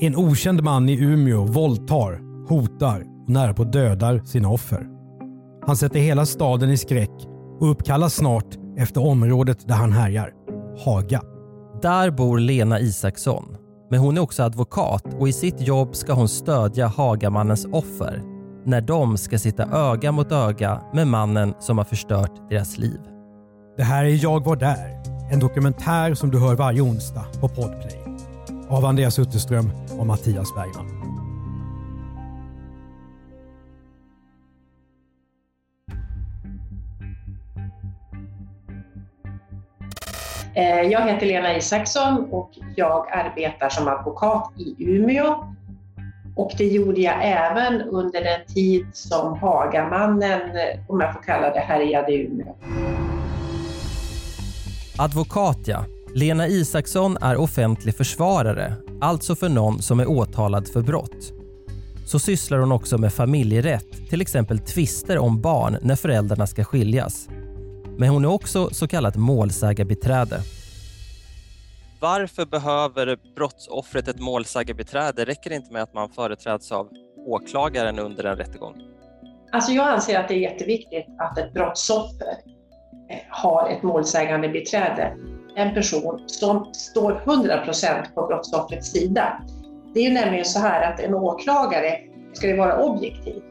En 0.00 0.16
okänd 0.16 0.62
man 0.62 0.88
i 0.88 1.02
Umeå 1.02 1.44
våldtar, 1.44 2.20
hotar 2.48 3.04
och 3.24 3.30
nära 3.30 3.54
på 3.54 3.64
dödar 3.64 4.22
sina 4.24 4.48
offer. 4.48 4.86
Han 5.66 5.76
sätter 5.76 6.00
hela 6.00 6.26
staden 6.26 6.70
i 6.70 6.76
skräck 6.76 7.10
och 7.60 7.70
uppkallas 7.70 8.14
snart 8.14 8.56
efter 8.78 9.06
området 9.06 9.68
där 9.68 9.74
han 9.74 9.92
härjar, 9.92 10.32
Haga. 10.84 11.22
Där 11.82 12.10
bor 12.10 12.38
Lena 12.38 12.80
Isaksson. 12.80 13.56
Men 13.90 14.00
hon 14.00 14.16
är 14.16 14.20
också 14.20 14.42
advokat 14.42 15.04
och 15.18 15.28
i 15.28 15.32
sitt 15.32 15.60
jobb 15.60 15.96
ska 15.96 16.12
hon 16.12 16.28
stödja 16.28 16.86
Hagamannens 16.86 17.66
offer 17.72 18.22
när 18.64 18.80
de 18.80 19.18
ska 19.18 19.38
sitta 19.38 19.64
öga 19.64 20.12
mot 20.12 20.32
öga 20.32 20.80
med 20.94 21.06
mannen 21.06 21.54
som 21.60 21.78
har 21.78 21.84
förstört 21.84 22.48
deras 22.50 22.78
liv. 22.78 23.00
Det 23.76 23.82
här 23.82 24.04
är 24.04 24.22
Jag 24.22 24.44
var 24.44 24.56
där, 24.56 25.02
en 25.32 25.40
dokumentär 25.40 26.14
som 26.14 26.30
du 26.30 26.38
hör 26.38 26.54
varje 26.54 26.80
onsdag 26.80 27.24
på 27.40 27.48
Podplay. 27.48 28.03
Av 28.68 28.84
Andreas 28.84 29.18
Utterström 29.18 29.70
och 29.98 30.06
Mattias 30.06 30.54
Bergman. 30.54 30.86
Eh, 40.54 40.80
Jag 40.80 41.08
heter 41.08 41.26
Lena 41.26 41.56
Isaksson 41.56 42.28
och 42.30 42.50
jag 42.76 43.06
arbetar 43.12 43.68
som 43.68 43.88
advokat 43.88 44.52
i 44.56 44.74
Umeå. 44.78 45.54
Och 46.36 46.52
det 46.58 46.64
gjorde 46.64 47.00
jag 47.00 47.14
även 47.20 47.82
under 47.82 48.24
den 48.24 48.46
tid 48.54 48.86
som 48.92 49.38
Hagamannen, 49.38 50.40
om 50.88 51.00
jag 51.00 51.12
får 51.12 51.22
kalla 51.22 51.50
det, 51.50 51.60
härjade 51.60 52.12
i 52.12 52.26
Umeå. 52.26 52.54
Advokat 54.98 55.58
ja. 55.66 55.84
Lena 56.16 56.48
Isaksson 56.48 57.16
är 57.20 57.36
offentlig 57.36 57.94
försvarare, 57.94 58.74
alltså 59.00 59.36
för 59.36 59.48
någon 59.48 59.82
som 59.82 60.00
är 60.00 60.06
åtalad 60.06 60.68
för 60.68 60.82
brott. 60.82 61.32
Så 62.06 62.18
sysslar 62.18 62.58
hon 62.58 62.72
också 62.72 62.98
med 62.98 63.12
familjerätt, 63.12 64.08
till 64.10 64.20
exempel 64.20 64.58
tvister 64.58 65.18
om 65.18 65.40
barn 65.40 65.78
när 65.82 65.96
föräldrarna 65.96 66.46
ska 66.46 66.64
skiljas. 66.64 67.28
Men 67.98 68.08
hon 68.08 68.24
är 68.24 68.28
också 68.28 68.70
så 68.70 68.88
kallat 68.88 69.16
målsägarbiträde. 69.16 70.40
Varför 72.00 72.46
behöver 72.46 73.18
brottsoffret 73.36 74.08
ett 74.08 74.20
målsägarbiträde? 74.20 75.24
Räcker 75.24 75.50
det 75.50 75.56
inte 75.56 75.72
med 75.72 75.82
att 75.82 75.94
man 75.94 76.08
företräds 76.08 76.72
av 76.72 76.88
åklagaren 77.26 77.98
under 77.98 78.24
en 78.24 78.36
rättegång? 78.36 78.74
Alltså 79.52 79.72
jag 79.72 79.88
anser 79.88 80.20
att 80.20 80.28
det 80.28 80.34
är 80.34 80.50
jätteviktigt 80.50 81.06
att 81.18 81.38
ett 81.38 81.52
brottsoffer 81.52 82.36
eh, 83.10 83.18
har 83.30 83.68
ett 83.70 83.82
målsägande 83.82 84.48
beträde. 84.48 85.16
En 85.56 85.74
person 85.74 86.22
som 86.26 86.74
står 86.74 87.22
100% 87.24 88.14
på 88.14 88.26
brottsoffrets 88.26 88.90
sida. 88.90 89.42
Det 89.94 90.00
är 90.00 90.04
ju 90.04 90.14
nämligen 90.14 90.44
så 90.44 90.58
här 90.58 90.92
att 90.92 91.00
en 91.00 91.14
åklagare 91.14 91.98
ska 92.32 92.46
ju 92.46 92.56
vara 92.56 92.82
objektiv 92.84 93.42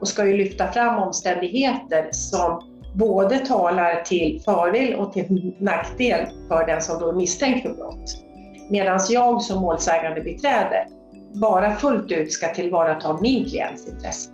och 0.00 0.08
ska 0.08 0.26
ju 0.26 0.36
lyfta 0.36 0.72
fram 0.72 1.02
omständigheter 1.02 2.08
som 2.12 2.62
både 2.94 3.38
talar 3.38 4.02
till 4.02 4.42
fördel 4.44 4.94
och 4.94 5.12
till 5.12 5.54
nackdel 5.58 6.26
för 6.48 6.66
den 6.66 6.82
som 6.82 6.98
då 6.98 7.08
är 7.08 7.12
misstänkt 7.12 7.62
för 7.62 7.74
brott. 7.74 8.24
Medan 8.70 9.00
jag 9.08 9.42
som 9.42 9.60
målsägande 9.60 10.20
beträde 10.20 10.88
bara 11.34 11.76
fullt 11.76 12.12
ut 12.12 12.32
ska 12.32 12.54
tillvarata 12.54 13.18
min 13.20 13.44
klients 13.44 13.88
intresse. 13.88 14.30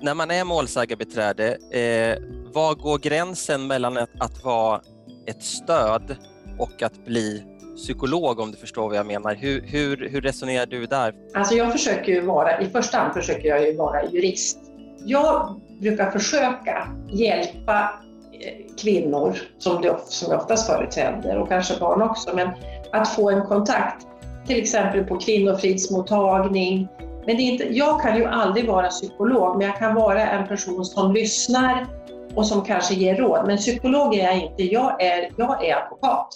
När 0.00 0.14
man 0.14 0.30
är 0.30 0.44
målsägarbiträde, 0.44 1.48
eh, 1.50 2.18
var 2.52 2.74
går 2.74 2.98
gränsen 2.98 3.66
mellan 3.66 3.96
att, 3.96 4.10
att 4.20 4.44
vara 4.44 4.80
ett 5.26 5.42
stöd 5.42 6.16
och 6.58 6.82
att 6.82 7.04
bli 7.04 7.44
psykolog 7.76 8.40
om 8.40 8.50
du 8.50 8.56
förstår 8.56 8.88
vad 8.88 8.96
jag 8.96 9.06
menar? 9.06 9.34
Hur, 9.34 9.60
hur, 9.66 10.08
hur 10.08 10.20
resonerar 10.20 10.66
du 10.66 10.86
där? 10.86 11.14
Alltså 11.34 11.54
jag 11.54 11.72
försöker 11.72 12.12
ju 12.12 12.20
vara, 12.20 12.60
i 12.60 12.66
första 12.66 12.98
hand 12.98 13.14
försöker 13.14 13.48
jag 13.48 13.66
ju 13.66 13.76
vara 13.76 14.04
jurist. 14.04 14.58
Jag 15.04 15.60
brukar 15.80 16.10
försöka 16.10 16.88
hjälpa 17.12 18.00
eh, 18.32 18.76
kvinnor, 18.82 19.36
som, 19.58 19.82
det, 19.82 19.96
som 20.04 20.32
jag 20.32 20.40
oftast 20.40 20.66
företräder, 20.66 21.38
och 21.38 21.48
kanske 21.48 21.80
barn 21.80 22.02
också, 22.02 22.30
men 22.34 22.48
att 22.92 23.08
få 23.08 23.30
en 23.30 23.46
kontakt, 23.46 24.06
till 24.46 24.62
exempel 24.62 25.04
på 25.04 25.16
kvinnofridsmottagning. 25.16 26.88
Men 27.26 27.36
det 27.36 27.42
är 27.42 27.52
inte, 27.52 27.64
jag 27.64 28.02
kan 28.02 28.16
ju 28.16 28.24
aldrig 28.24 28.66
vara 28.66 28.88
psykolog, 28.88 29.58
men 29.58 29.66
jag 29.66 29.78
kan 29.78 29.94
vara 29.94 30.26
en 30.26 30.48
person 30.48 30.84
som 30.84 31.12
lyssnar 31.12 31.86
och 32.34 32.46
som 32.46 32.64
kanske 32.64 32.94
ger 32.94 33.14
råd. 33.14 33.46
Men 33.46 33.56
psykolog 33.56 34.14
är 34.14 34.24
jag 34.24 34.38
inte, 34.38 34.62
jag 34.62 35.02
är, 35.02 35.30
jag 35.36 35.64
är 35.64 35.76
advokat. 35.76 36.28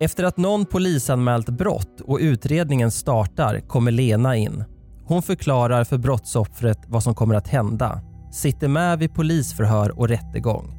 Efter 0.00 0.24
att 0.24 0.36
någon 0.36 0.66
polisanmält 0.66 1.48
brott 1.48 2.00
och 2.00 2.18
utredningen 2.20 2.90
startar 2.90 3.60
kommer 3.60 3.90
Lena 3.90 4.36
in. 4.36 4.64
Hon 5.04 5.22
förklarar 5.22 5.84
för 5.84 5.98
brottsoffret 5.98 6.78
vad 6.86 7.02
som 7.02 7.14
kommer 7.14 7.34
att 7.34 7.48
hända, 7.48 8.00
sitter 8.32 8.68
med 8.68 8.98
vid 8.98 9.14
polisförhör 9.14 9.98
och 9.98 10.08
rättegång. 10.08 10.74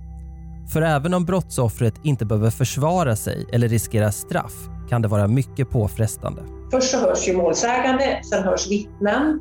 För 0.74 0.82
även 0.82 1.14
om 1.14 1.26
brottsoffret 1.26 1.94
inte 2.04 2.26
behöver 2.26 2.50
försvara 2.50 3.16
sig 3.16 3.46
eller 3.54 3.68
riskera 3.68 4.12
straff 4.12 4.54
kan 4.90 5.02
det 5.02 5.08
vara 5.08 5.28
mycket 5.28 5.70
påfrestande. 5.70 6.42
Först 6.72 6.92
så 6.92 6.98
hörs 6.98 7.28
ju 7.28 7.38
målsägande, 7.38 8.22
sen 8.30 8.44
hörs 8.44 8.68
vittnen. 8.72 9.40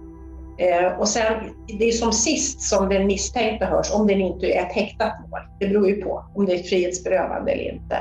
Eh, 0.59 0.99
och 0.99 1.09
sen, 1.09 1.33
det 1.79 1.89
är 1.89 1.93
som 1.93 2.13
sist 2.13 2.61
som 2.61 2.89
den 2.89 3.07
misstänkte 3.07 3.65
hörs, 3.67 3.91
om 3.93 4.07
den 4.07 4.21
inte 4.21 4.47
är 4.47 4.67
ett 4.67 4.73
häktat 4.73 5.13
mål. 5.21 5.41
Det 5.61 5.67
beror 5.67 5.89
ju 5.89 6.03
på 6.03 6.25
om 6.35 6.47
det 6.47 6.53
är 6.53 6.63
frihetsberövande 6.63 7.53
eller 7.53 7.73
inte. 7.73 7.97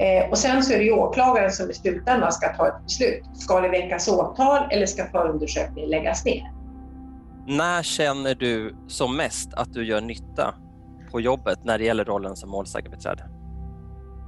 Eh, 0.00 0.30
och 0.30 0.38
sen 0.38 0.62
så 0.62 0.72
är 0.72 0.78
det 0.78 0.84
ju 0.84 0.92
åklagaren 0.92 1.50
som 1.50 1.70
i 1.70 1.74
slutändan 1.74 2.32
ska 2.32 2.48
ta 2.56 2.68
ett 2.68 2.84
beslut. 2.84 3.22
Ska 3.34 3.60
det 3.60 3.68
väckas 3.68 4.08
åtal 4.08 4.62
eller 4.70 4.86
ska 4.86 5.06
förundersökningen 5.06 5.90
läggas 5.90 6.24
ner? 6.24 6.52
När 7.46 7.82
känner 7.82 8.34
du 8.34 8.76
som 8.88 9.16
mest 9.16 9.54
att 9.54 9.72
du 9.72 9.86
gör 9.86 10.00
nytta 10.00 10.54
på 11.10 11.20
jobbet 11.20 11.58
när 11.64 11.78
det 11.78 11.84
gäller 11.84 12.04
rollen 12.04 12.36
som 12.36 12.50
målsägarbiträde? 12.50 13.24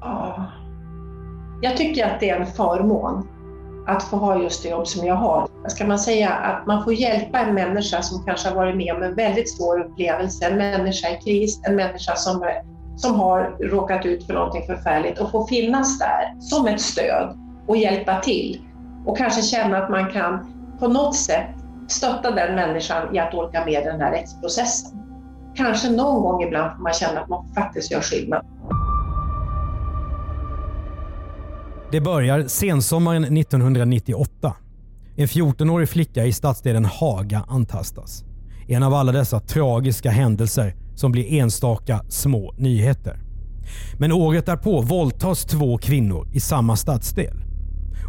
Ja. 0.00 0.47
Jag 1.62 1.77
tycker 1.77 2.06
att 2.06 2.21
det 2.21 2.31
är 2.31 2.41
en 2.41 2.47
förmån 2.47 3.28
att 3.87 4.03
få 4.03 4.16
ha 4.16 4.43
just 4.43 4.62
det 4.62 4.69
jobb 4.69 4.87
som 4.87 5.06
jag 5.06 5.15
har. 5.15 5.49
Ska 5.69 5.87
man 5.87 5.99
säga 5.99 6.31
att 6.31 6.66
man 6.66 6.84
får 6.84 6.94
hjälpa 6.94 7.38
en 7.38 7.55
människa 7.55 8.03
som 8.03 8.25
kanske 8.25 8.49
har 8.49 8.56
varit 8.56 8.77
med 8.77 8.94
om 8.94 9.03
en 9.03 9.15
väldigt 9.15 9.56
svår 9.56 9.81
upplevelse, 9.81 10.47
en 10.47 10.56
människa 10.56 11.09
i 11.09 11.21
kris, 11.25 11.61
en 11.62 11.77
människa 11.77 12.16
som, 12.16 12.50
som 12.97 13.21
har 13.21 13.57
råkat 13.61 14.07
ut 14.07 14.27
för 14.27 14.35
någonting 14.35 14.67
förfärligt 14.67 15.19
och 15.19 15.31
få 15.31 15.47
finnas 15.47 15.99
där 15.99 16.41
som 16.41 16.67
ett 16.67 16.81
stöd 16.81 17.39
och 17.67 17.77
hjälpa 17.77 18.21
till 18.21 18.61
och 19.07 19.19
kanske 19.19 19.43
känna 19.43 19.79
att 19.79 19.91
man 19.91 20.13
kan 20.13 20.47
på 20.79 20.89
något 20.89 21.17
sätt 21.17 21.51
stötta 21.89 22.31
den 22.31 22.55
människan 22.55 23.17
i 23.17 23.19
att 23.19 23.35
orka 23.35 23.65
med 23.65 23.85
den 23.85 24.01
här 24.01 24.13
rättsprocessen. 24.13 24.99
Kanske 25.55 25.91
någon 25.91 26.23
gång 26.23 26.43
ibland 26.43 26.77
får 26.77 26.83
man 26.83 26.93
känna 26.93 27.21
att 27.21 27.29
man 27.29 27.49
faktiskt 27.55 27.91
gör 27.91 28.01
skillnad. 28.01 28.47
Det 31.93 32.01
börjar 32.01 32.49
sensommaren 32.49 33.25
1998. 33.25 34.55
En 35.17 35.27
14-årig 35.27 35.89
flicka 35.89 36.25
i 36.25 36.33
stadsdelen 36.33 36.85
Haga 36.85 37.45
antastas. 37.49 38.25
En 38.69 38.83
av 38.83 38.95
alla 38.95 39.12
dessa 39.12 39.41
tragiska 39.41 40.11
händelser 40.11 40.75
som 40.94 41.12
blir 41.12 41.33
enstaka 41.33 42.03
små 42.09 42.55
nyheter. 42.59 43.21
Men 43.99 44.12
året 44.12 44.47
därpå 44.47 44.81
våldtas 44.81 45.44
två 45.44 45.79
kvinnor 45.79 46.29
i 46.33 46.41
samma 46.41 46.77
stadsdel. 46.77 47.37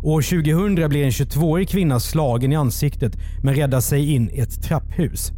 År 0.04 0.22
2000 0.22 0.90
blir 0.90 1.04
en 1.04 1.12
22-årig 1.12 1.70
kvinna 1.70 2.00
slagen 2.00 2.52
i 2.52 2.56
ansiktet 2.56 3.18
men 3.44 3.56
räddar 3.56 3.82
sig 3.82 4.14
in 4.14 4.30
i 4.30 4.40
ett 4.40 4.64
trapphus. 4.64 5.32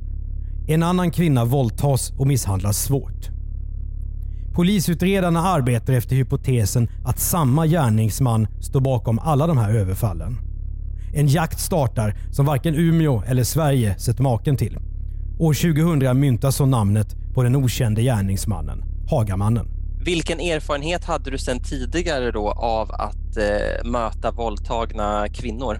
En 0.67 0.83
annan 0.83 1.11
kvinna 1.11 1.45
våldtas 1.45 2.11
och 2.17 2.27
misshandlas 2.27 2.83
svårt. 2.83 3.29
Polisutredarna 4.53 5.41
arbetar 5.41 5.93
efter 5.93 6.15
hypotesen 6.15 6.89
att 7.03 7.19
samma 7.19 7.67
gärningsman 7.67 8.47
står 8.61 8.79
bakom 8.81 9.19
alla 9.19 9.47
de 9.47 9.57
här 9.57 9.73
överfallen. 9.73 10.37
En 11.13 11.27
jakt 11.27 11.59
startar 11.59 12.17
som 12.31 12.45
varken 12.45 12.75
Umeå 12.75 13.23
eller 13.27 13.43
Sverige 13.43 13.99
sett 13.99 14.19
maken 14.19 14.57
till. 14.57 14.77
År 15.39 15.53
2000 15.53 16.19
myntas 16.19 16.55
så 16.55 16.65
namnet 16.65 17.15
på 17.35 17.43
den 17.43 17.55
okände 17.55 18.01
gärningsmannen, 18.01 18.83
Hagamannen. 19.09 19.67
Vilken 20.05 20.39
erfarenhet 20.39 21.05
hade 21.05 21.31
du 21.31 21.37
sedan 21.37 21.59
tidigare 21.59 22.31
då 22.31 22.51
av 22.51 22.91
att 22.91 23.37
eh, 23.37 23.91
möta 23.91 24.31
våldtagna 24.31 25.27
kvinnor? 25.29 25.79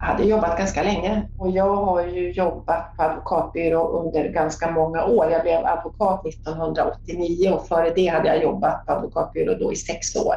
hade 0.00 0.24
jobbat 0.24 0.58
ganska 0.58 0.82
länge 0.82 1.28
och 1.38 1.50
jag 1.50 1.76
har 1.76 2.06
ju 2.06 2.32
jobbat 2.32 2.96
på 2.96 3.02
advokatbyrå 3.02 3.88
under 3.88 4.28
ganska 4.28 4.70
många 4.70 5.04
år. 5.04 5.30
Jag 5.30 5.42
blev 5.42 5.66
advokat 5.66 6.26
1989 6.26 7.50
och 7.50 7.68
före 7.68 7.92
det 7.94 8.06
hade 8.06 8.28
jag 8.28 8.42
jobbat 8.42 8.86
på 8.86 8.92
advokatbyrå 8.92 9.54
då 9.58 9.72
i 9.72 9.76
sex 9.76 10.16
år. 10.16 10.34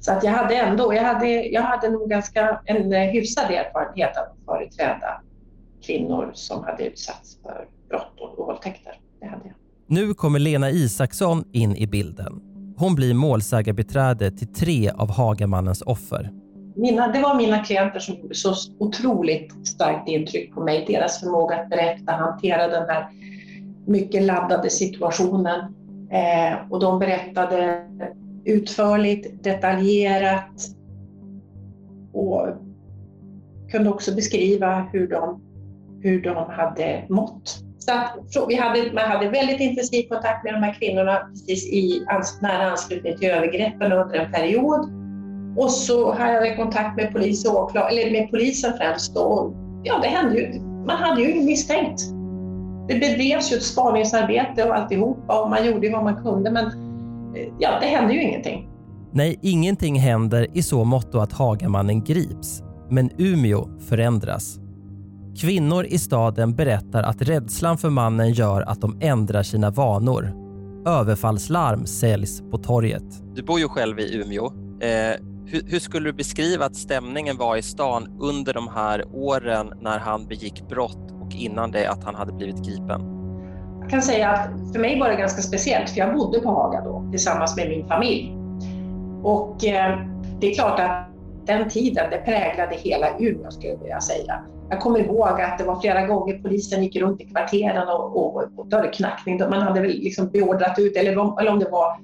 Så 0.00 0.12
att 0.12 0.24
jag 0.24 0.32
hade 0.32 0.56
ändå, 0.56 0.94
jag 0.94 1.02
hade, 1.02 1.28
jag 1.28 1.62
hade 1.62 1.88
nog 1.88 2.10
ganska 2.10 2.60
en 2.64 2.92
hyfsad 2.92 3.50
erfarenhet 3.50 4.16
av 4.16 4.22
att 4.22 4.44
företräda 4.44 5.20
kvinnor 5.86 6.30
som 6.34 6.64
hade 6.64 6.84
utsatts 6.84 7.38
för 7.42 7.68
brott 7.88 8.20
och 8.20 8.46
våldtäkter. 8.46 9.00
Det 9.20 9.26
hade 9.26 9.42
jag. 9.44 9.54
Nu 9.86 10.14
kommer 10.14 10.38
Lena 10.38 10.70
Isaksson 10.70 11.44
in 11.52 11.76
i 11.76 11.86
bilden. 11.86 12.40
Hon 12.76 12.94
blir 12.94 13.14
målsägarbiträde 13.14 14.30
till 14.30 14.52
tre 14.52 14.90
av 14.90 15.10
Hagamannens 15.10 15.82
offer. 15.82 16.30
Mina, 16.76 17.08
det 17.08 17.20
var 17.20 17.34
mina 17.34 17.64
klienter 17.64 17.98
som 17.98 18.14
gjorde 18.14 18.34
så 18.34 18.54
otroligt 18.78 19.68
starkt 19.68 20.08
intryck 20.08 20.54
på 20.54 20.60
mig. 20.60 20.84
Deras 20.88 21.20
förmåga 21.20 21.56
att 21.56 21.70
berätta, 21.70 22.12
hantera 22.12 22.68
den 22.68 22.88
här 22.88 23.08
mycket 23.86 24.22
laddade 24.22 24.70
situationen. 24.70 25.60
Eh, 26.10 26.70
och 26.70 26.80
de 26.80 26.98
berättade 26.98 27.86
utförligt, 28.44 29.44
detaljerat 29.44 30.68
och 32.12 32.48
kunde 33.70 33.90
också 33.90 34.14
beskriva 34.14 34.88
hur 34.92 35.08
de, 35.08 35.42
hur 36.00 36.22
de 36.22 36.50
hade 36.50 37.06
mått. 37.08 37.65
Så 37.86 37.92
att, 37.92 38.48
vi 38.48 38.56
hade, 38.56 38.92
man 38.92 39.04
hade 39.04 39.28
väldigt 39.28 39.60
intensiv 39.60 40.08
kontakt 40.08 40.44
med 40.44 40.54
de 40.54 40.62
här 40.62 40.74
kvinnorna 40.74 41.18
precis 41.32 41.66
i 41.66 42.06
nära 42.42 42.70
anslutning 42.70 43.18
till 43.18 43.28
övergreppen 43.28 43.92
under 43.92 44.14
en 44.14 44.32
period. 44.32 44.90
Och 45.56 45.70
så 45.70 46.12
hade 46.12 46.46
jag 46.46 46.56
kontakt 46.56 46.96
med 46.96 47.12
polis 47.12 47.48
och 47.48 47.54
åklag, 47.54 47.92
eller 47.92 48.10
med 48.10 48.30
polisen 48.30 48.72
främst. 48.78 49.14
Då. 49.14 49.54
Ja, 49.82 49.98
det 50.02 50.08
hände 50.08 50.40
ju. 50.40 50.60
Man 50.60 50.96
hade 50.96 51.22
ju 51.22 51.42
misstänkt. 51.42 52.00
Det 52.88 52.94
bedrevs 52.94 53.52
ju 53.52 53.56
ett 53.56 53.62
spaningsarbete 53.62 54.64
och 54.64 54.76
alltihopa 54.76 55.42
och 55.42 55.50
man 55.50 55.66
gjorde 55.66 55.90
vad 55.90 56.04
man 56.04 56.22
kunde 56.22 56.50
men 56.50 56.64
eh, 56.66 57.52
ja, 57.58 57.70
det 57.80 57.86
hände 57.86 58.14
ju 58.14 58.22
ingenting. 58.22 58.68
Nej, 59.12 59.38
ingenting 59.42 59.98
händer 59.98 60.46
i 60.54 60.62
så 60.62 60.84
måtto 60.84 61.18
att 61.18 61.32
Hagamannen 61.32 62.04
grips. 62.04 62.62
Men 62.90 63.10
Umeå 63.18 63.68
förändras. 63.88 64.58
Kvinnor 65.40 65.86
i 65.86 65.98
staden 65.98 66.54
berättar 66.54 67.02
att 67.02 67.22
rädslan 67.22 67.78
för 67.78 67.90
mannen 67.90 68.32
gör 68.32 68.62
att 68.62 68.80
de 68.80 68.98
ändrar 69.00 69.42
sina 69.42 69.70
vanor. 69.70 70.32
Överfallslarm 70.86 71.86
säljs 71.86 72.42
på 72.50 72.58
torget. 72.58 73.04
Du 73.34 73.42
bor 73.42 73.60
ju 73.60 73.68
själv 73.68 73.98
i 74.00 74.16
Umeå. 74.16 74.46
Eh, 74.80 75.20
hur, 75.46 75.70
hur, 75.70 75.78
skulle 75.78 76.08
du 76.08 76.12
beskriva 76.12 76.64
att 76.64 76.76
stämningen 76.76 77.36
var 77.36 77.56
i 77.56 77.62
stan 77.62 78.18
under 78.20 78.54
de 78.54 78.68
här 78.68 79.04
åren 79.12 79.72
när 79.80 79.98
han 79.98 80.26
begick 80.26 80.68
brott 80.68 81.12
och 81.22 81.34
innan 81.34 81.70
det 81.70 81.86
att 81.86 82.04
han 82.04 82.14
hade 82.14 82.32
blivit 82.32 82.66
gripen? 82.66 83.00
Jag 83.80 83.90
kan 83.90 84.02
säga 84.02 84.30
att 84.30 84.72
för 84.72 84.80
mig 84.80 85.00
var 85.00 85.08
det 85.08 85.16
ganska 85.16 85.42
speciellt 85.42 85.90
för 85.90 85.98
jag 85.98 86.14
bodde 86.14 86.40
på 86.40 86.48
Haga 86.48 86.80
då 86.80 87.08
tillsammans 87.10 87.56
med 87.56 87.68
min 87.68 87.88
familj. 87.88 88.36
Och 89.22 89.64
eh, 89.64 89.98
det 90.40 90.50
är 90.50 90.54
klart 90.54 90.80
att 90.80 91.08
den 91.46 91.68
tiden, 91.68 92.10
det 92.10 92.18
präglade 92.18 92.76
hela 92.76 93.18
Umeå 93.18 93.50
skulle 93.50 93.72
jag 93.72 93.78
vilja 93.78 94.00
säga. 94.00 94.42
Jag 94.70 94.80
kommer 94.80 94.98
ihåg 94.98 95.40
att 95.40 95.58
det 95.58 95.64
var 95.64 95.80
flera 95.80 96.06
gånger 96.06 96.38
polisen 96.38 96.82
gick 96.82 96.96
runt 96.96 97.20
i 97.20 97.24
kvarteren 97.24 97.88
och, 97.88 98.16
och, 98.16 98.50
och 98.56 98.66
dörrknackning. 98.66 99.38
Man 99.38 99.62
hade 99.62 99.80
väl 99.80 99.90
liksom 99.90 100.28
beordrat 100.28 100.78
ut, 100.78 100.96
eller, 100.96 101.40
eller 101.40 101.50
om 101.50 101.58
det 101.58 101.70
var... 101.70 102.00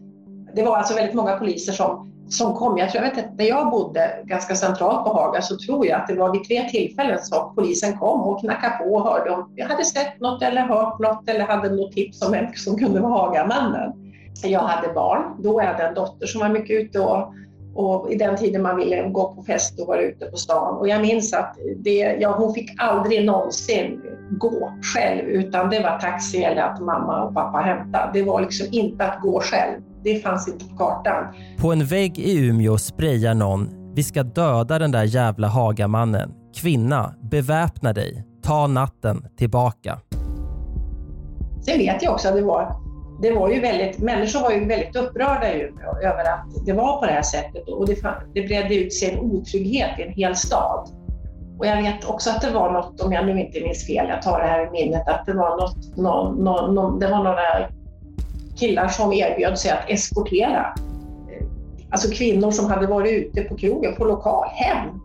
Det 0.55 0.62
var 0.62 0.76
alltså 0.76 0.94
väldigt 0.94 1.14
många 1.14 1.37
poliser 1.37 1.73
som, 1.73 2.12
som 2.29 2.55
kom. 2.55 2.79
Jag 2.79 2.91
tror, 2.91 3.05
jag 3.05 3.14
vet, 3.14 3.38
där 3.38 3.44
jag 3.44 3.70
bodde 3.70 4.23
ganska 4.25 4.55
centralt 4.55 5.05
på 5.05 5.12
Haga 5.12 5.43
så 5.43 5.56
tror 5.56 5.87
jag 5.87 6.00
att 6.00 6.06
det 6.06 6.14
var 6.14 6.32
vid 6.32 6.44
tre 6.44 6.69
tillfällen 6.69 7.19
som 7.19 7.55
polisen 7.55 7.99
kom 7.99 8.20
och 8.20 8.41
knackade 8.41 8.76
på 8.76 8.94
och 8.94 9.05
hörde 9.05 9.31
om 9.31 9.53
jag 9.56 9.67
hade 9.69 9.85
sett 9.85 10.20
något 10.20 10.43
eller 10.43 10.61
hört 10.61 10.99
något 10.99 11.29
eller 11.29 11.44
hade 11.44 11.70
något 11.70 11.93
tips 11.93 12.23
om 12.23 12.32
vem 12.32 12.47
som 12.55 12.79
kunde 12.79 13.00
vara 13.00 13.12
Hagamannen. 13.12 13.93
Jag 14.44 14.61
hade 14.61 14.93
barn. 14.93 15.23
Då 15.43 15.62
jag 15.62 15.67
hade 15.67 15.82
en 15.82 15.94
dotter 15.94 16.26
som 16.26 16.41
var 16.41 16.49
mycket 16.49 16.81
ute 16.81 17.00
och 17.00 17.35
och 17.74 18.12
i 18.12 18.14
den 18.14 18.36
tiden 18.36 18.62
man 18.62 18.76
ville 18.76 19.08
gå 19.08 19.34
på 19.34 19.42
fest 19.42 19.80
och 19.80 19.86
vara 19.86 20.00
ute 20.00 20.26
på 20.26 20.36
stan. 20.36 20.78
Och 20.78 20.88
jag 20.88 21.02
minns 21.02 21.34
att 21.34 21.56
det, 21.76 22.16
ja, 22.20 22.34
hon 22.38 22.54
fick 22.54 22.70
aldrig 22.78 23.24
någonsin 23.24 24.00
gå 24.30 24.72
själv 24.94 25.28
utan 25.28 25.70
det 25.70 25.80
var 25.80 25.98
taxi 25.98 26.44
eller 26.44 26.62
att 26.62 26.80
mamma 26.80 27.22
och 27.22 27.34
pappa 27.34 27.58
hämtade. 27.58 28.10
Det 28.12 28.22
var 28.22 28.40
liksom 28.40 28.66
inte 28.70 29.04
att 29.04 29.20
gå 29.20 29.40
själv. 29.40 29.82
Det 30.04 30.19
fanns 30.19 30.48
inte 30.48 30.64
på 30.64 30.76
kartan. 30.76 31.26
På 31.58 31.72
en 31.72 31.84
vägg 31.84 32.19
i 32.19 32.46
Umeå 32.48 32.78
sprayar 32.78 33.34
någon 33.34 33.69
“Vi 33.94 34.02
ska 34.02 34.22
döda 34.22 34.78
den 34.78 34.92
där 34.92 35.04
jävla 35.04 35.48
Hagamannen. 35.48 36.34
Kvinna, 36.56 37.14
beväpna 37.30 37.92
dig. 37.92 38.24
Ta 38.42 38.66
natten 38.66 39.26
tillbaka.” 39.38 39.98
Sen 41.64 41.78
vet 41.78 42.02
jag 42.02 42.12
också 42.12 42.28
att 42.28 42.34
det 42.34 42.42
var 42.42 42.81
det 43.22 43.32
var 43.32 43.50
ju 43.50 43.60
väldigt, 43.60 43.98
människor 43.98 44.40
var 44.40 44.50
ju 44.50 44.64
väldigt 44.64 44.96
upprörda 44.96 45.54
ju 45.54 45.74
över 46.02 46.32
att 46.32 46.66
det 46.66 46.72
var 46.72 47.00
på 47.00 47.06
det 47.06 47.12
här 47.12 47.22
sättet 47.22 47.69
och 47.69 47.86
det, 47.86 47.96
det 48.34 48.42
bredde 48.42 48.74
ut 48.74 48.94
sig 48.94 49.10
en 49.10 49.19
otrygghet 49.19 49.98
i 49.98 50.02
en 50.02 50.12
hel 50.12 50.36
stad. 50.36 50.88
Och 51.58 51.66
jag 51.66 51.82
vet 51.82 52.04
också 52.04 52.30
att 52.30 52.40
det 52.40 52.50
var 52.50 52.72
något, 52.72 53.00
om 53.00 53.12
jag 53.12 53.26
nu 53.26 53.40
inte 53.40 53.60
minns 53.60 53.86
fel, 53.86 54.08
jag 54.08 54.22
tar 54.22 54.40
det 54.40 54.46
här 54.46 54.66
i 54.66 54.70
minnet, 54.70 55.08
att 55.08 55.26
det 55.26 55.32
var, 55.32 55.56
något, 55.56 55.96
någon, 55.96 56.44
någon, 56.74 56.98
det 56.98 57.08
var 57.08 57.24
några 57.24 57.69
killar 58.56 58.88
som 58.88 59.12
erbjöd 59.12 59.58
sig 59.58 59.70
att 59.70 59.90
eskortera 59.90 60.74
eh, 61.30 61.46
alltså 61.90 62.10
kvinnor 62.10 62.50
som 62.50 62.70
hade 62.70 62.86
varit 62.86 63.12
ute 63.12 63.42
på 63.42 63.56
krogen, 63.56 63.94
på 63.94 64.04
lokal, 64.04 64.48
hem 64.48 65.00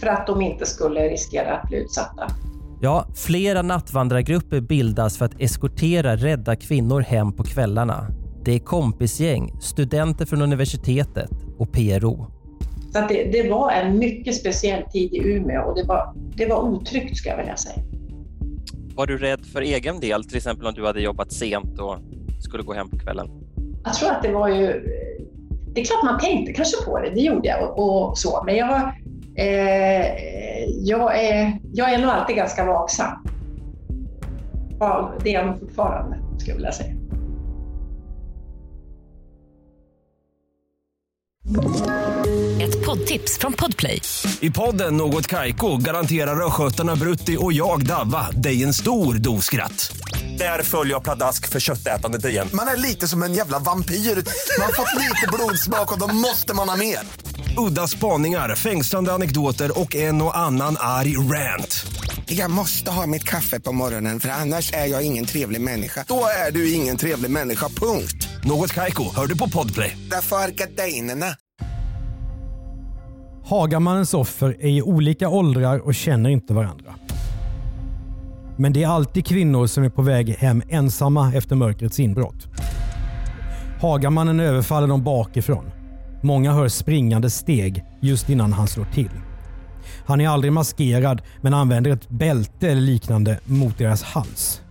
för 0.00 0.06
att 0.06 0.26
de 0.26 0.42
inte 0.42 0.66
skulle 0.66 1.08
riskera 1.08 1.56
att 1.56 1.68
bli 1.68 1.78
utsatta. 1.78 2.26
Ja, 2.82 3.06
flera 3.14 3.62
nattvandrargrupper 3.62 4.60
bildas 4.60 5.18
för 5.18 5.24
att 5.24 5.40
eskortera 5.40 6.16
rädda 6.16 6.56
kvinnor 6.56 7.00
hem 7.00 7.32
på 7.32 7.42
kvällarna. 7.42 8.06
Det 8.44 8.52
är 8.52 8.58
kompisgäng, 8.58 9.52
studenter 9.60 10.26
från 10.26 10.42
universitetet 10.42 11.30
och 11.58 11.72
PRO. 11.72 12.26
Så 12.92 13.00
det, 13.08 13.24
det, 13.32 13.50
var 13.50 13.72
en 13.72 13.98
mycket 13.98 14.34
speciell 14.34 14.82
tid 14.82 15.14
i 15.14 15.18
Umeå 15.18 15.62
och 15.62 15.76
det 15.76 15.84
var, 15.84 16.14
det 16.36 16.46
var 16.46 16.62
otryggt 16.62 17.16
ska 17.16 17.28
jag 17.28 17.36
vilja 17.36 17.56
säga. 17.56 17.84
Var 18.94 19.06
du 19.06 19.18
rädd 19.18 19.46
för 19.46 19.60
egen 19.60 20.00
del, 20.00 20.24
till 20.24 20.36
exempel 20.36 20.66
om 20.66 20.74
du 20.74 20.86
hade 20.86 21.00
jobbat 21.00 21.32
sent 21.32 21.78
och 21.78 21.96
skulle 22.38 22.62
gå 22.62 22.72
hem 22.72 22.90
på 22.90 22.98
kvällen? 22.98 23.28
Jag 23.84 23.94
tror 23.94 24.10
att 24.10 24.22
det 24.22 24.32
var 24.32 24.48
ju... 24.48 24.66
Det 25.74 25.80
är 25.80 25.84
klart 25.84 26.04
man 26.04 26.20
tänkte 26.20 26.52
kanske 26.52 26.84
på 26.84 27.00
det, 27.00 27.10
det 27.10 27.20
gjorde 27.20 27.48
jag 27.48 27.62
och, 27.62 28.08
och 28.10 28.18
så, 28.18 28.42
men 28.46 28.56
jag 28.56 28.92
Eh, 29.36 30.06
jag, 30.82 31.24
är, 31.24 31.58
jag 31.72 31.92
är 31.92 31.98
nog 31.98 32.10
alltid 32.10 32.36
ganska 32.36 32.64
vaksam. 32.64 33.26
Det 35.22 35.30
är 35.30 35.34
jag 35.34 35.46
nog 35.46 35.60
fortfarande, 35.60 36.16
skulle 36.38 36.50
jag 36.50 36.56
vilja 36.56 36.72
säga. 36.72 36.94
Ett 42.60 42.86
poddtips 42.86 43.38
från 43.38 43.52
Podplay. 43.52 44.02
I 44.40 44.50
podden 44.50 44.96
Något 44.96 45.26
Kaiko 45.26 45.76
garanterar 45.76 46.46
östgötarna 46.46 46.96
Brutti 46.96 47.36
och 47.40 47.52
jag, 47.52 47.86
Davva, 47.86 48.30
dig 48.30 48.62
en 48.62 48.74
stor 48.74 49.14
dos 49.14 49.44
skratt. 49.44 49.92
Där 50.38 50.62
följer 50.62 50.94
jag 50.94 51.02
pladask 51.04 51.48
för 51.48 51.60
köttätandet 51.60 52.24
igen. 52.24 52.48
Man 52.52 52.68
är 52.68 52.76
lite 52.76 53.08
som 53.08 53.22
en 53.22 53.34
jävla 53.34 53.58
vampyr. 53.58 53.94
Man 53.94 54.66
har 54.66 54.72
fått 54.72 54.98
lite 54.98 55.26
blodsmak 55.32 55.92
och 55.92 55.98
då 55.98 56.14
måste 56.14 56.54
man 56.54 56.68
ha 56.68 56.76
mer. 56.76 56.98
Udda 57.58 57.86
spaningar, 57.86 58.54
fängslande 58.54 59.12
anekdoter 59.12 59.80
och 59.80 59.96
en 59.96 60.22
och 60.22 60.38
annan 60.38 60.76
arg 60.78 61.16
rant. 61.16 61.86
Jag 62.26 62.50
måste 62.50 62.90
ha 62.90 63.06
mitt 63.06 63.24
kaffe 63.24 63.60
på 63.60 63.72
morgonen 63.72 64.20
för 64.20 64.28
annars 64.28 64.72
är 64.72 64.86
jag 64.86 65.06
ingen 65.06 65.24
trevlig 65.24 65.60
människa. 65.60 66.04
Då 66.08 66.24
är 66.48 66.52
du 66.52 66.72
ingen 66.72 66.96
trevlig 66.96 67.30
människa, 67.30 67.68
punkt. 67.68 68.28
Något 68.44 68.74
kajko, 68.74 69.04
hör 69.16 69.26
du 69.26 69.38
på 69.38 69.48
podplay. 69.48 69.96
Därför 70.10 70.36
är 70.36 70.48
gardinerna. 70.48 71.26
Hagamannens 73.44 74.14
offer 74.14 74.56
är 74.60 74.68
i 74.68 74.82
olika 74.82 75.28
åldrar 75.28 75.78
och 75.78 75.94
känner 75.94 76.30
inte 76.30 76.54
varandra. 76.54 76.94
Men 78.58 78.72
det 78.72 78.82
är 78.82 78.88
alltid 78.88 79.26
kvinnor 79.26 79.66
som 79.66 79.84
är 79.84 79.90
på 79.90 80.02
väg 80.02 80.28
hem 80.28 80.62
ensamma 80.68 81.34
efter 81.34 81.56
mörkrets 81.56 82.00
inbrott. 82.00 82.46
Hagamannen 83.80 84.40
överfaller 84.40 84.88
dem 84.88 85.04
bakifrån 85.04 85.70
Många 86.22 86.52
hör 86.52 86.68
springande 86.68 87.30
steg 87.30 87.84
just 88.00 88.30
innan 88.30 88.52
han 88.52 88.68
slår 88.68 88.84
till. 88.84 89.10
Han 90.06 90.20
är 90.20 90.28
aldrig 90.28 90.52
maskerad 90.52 91.22
men 91.40 91.54
använder 91.54 91.90
ett 91.90 92.08
bälte 92.08 92.70
eller 92.70 92.80
liknande 92.80 93.40
mot 93.44 93.78
deras 93.78 94.02
hals. 94.02 94.62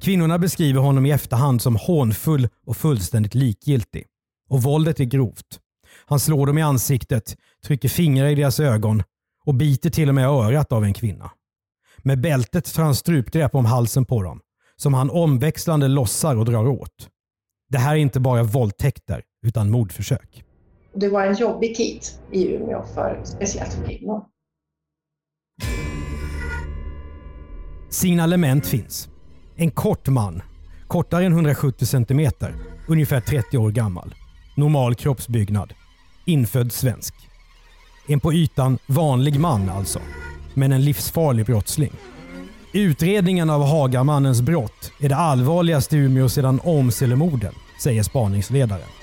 Kvinnorna 0.00 0.38
beskriver 0.38 0.80
honom 0.80 1.06
i 1.06 1.10
efterhand 1.10 1.62
som 1.62 1.76
hånfull 1.76 2.48
och 2.66 2.76
fullständigt 2.76 3.34
likgiltig. 3.34 4.04
Och 4.48 4.62
våldet 4.62 5.00
är 5.00 5.04
grovt. 5.04 5.60
Han 6.06 6.20
slår 6.20 6.46
dem 6.46 6.58
i 6.58 6.62
ansiktet, 6.62 7.36
trycker 7.64 7.88
fingrar 7.88 8.26
i 8.26 8.34
deras 8.34 8.60
ögon 8.60 9.02
och 9.44 9.54
biter 9.54 9.90
till 9.90 10.08
och 10.08 10.14
med 10.14 10.26
örat 10.26 10.72
av 10.72 10.84
en 10.84 10.94
kvinna. 10.94 11.30
Med 11.98 12.20
bältet 12.20 12.74
tar 12.74 12.82
han 12.82 12.94
strupgrepp 12.94 13.54
om 13.54 13.64
halsen 13.64 14.04
på 14.04 14.22
dem, 14.22 14.40
som 14.76 14.94
han 14.94 15.10
omväxlande 15.10 15.88
lossar 15.88 16.36
och 16.36 16.44
drar 16.44 16.68
åt. 16.68 17.08
Det 17.68 17.78
här 17.78 17.92
är 17.92 17.98
inte 17.98 18.20
bara 18.20 18.42
våldtäkter, 18.42 19.22
utan 19.46 19.70
mordförsök. 19.70 20.44
Det 20.94 21.08
var 21.08 21.26
en 21.26 21.34
jobbig 21.34 21.74
tid 21.74 22.00
i 22.32 22.54
Umeå, 22.54 22.84
för, 22.94 23.20
speciellt 23.24 23.72
för 23.72 23.84
kvinnor. 23.84 24.24
Signalement 27.90 28.66
finns. 28.66 29.08
En 29.56 29.70
kort 29.70 30.08
man, 30.08 30.42
kortare 30.86 31.24
än 31.26 31.32
170 31.32 31.86
cm, 31.86 32.30
ungefär 32.88 33.20
30 33.20 33.58
år 33.58 33.70
gammal. 33.70 34.14
Normal 34.56 34.94
kroppsbyggnad. 34.94 35.72
Infödd 36.26 36.72
svensk. 36.72 37.14
En 38.06 38.20
på 38.20 38.32
ytan 38.32 38.78
vanlig 38.86 39.40
man 39.40 39.68
alltså, 39.68 40.00
men 40.54 40.72
en 40.72 40.84
livsfarlig 40.84 41.46
brottsling. 41.46 41.92
Utredningen 42.72 43.50
av 43.50 43.62
Hagamannens 43.62 44.42
brott 44.42 44.92
är 45.00 45.08
det 45.08 45.16
allvarligaste 45.16 45.96
i 45.96 45.98
Umeå 46.00 46.28
sedan 46.28 46.60
Åmselemorden, 46.64 47.54
säger 47.82 48.02
spaningsledaren. 48.02 48.97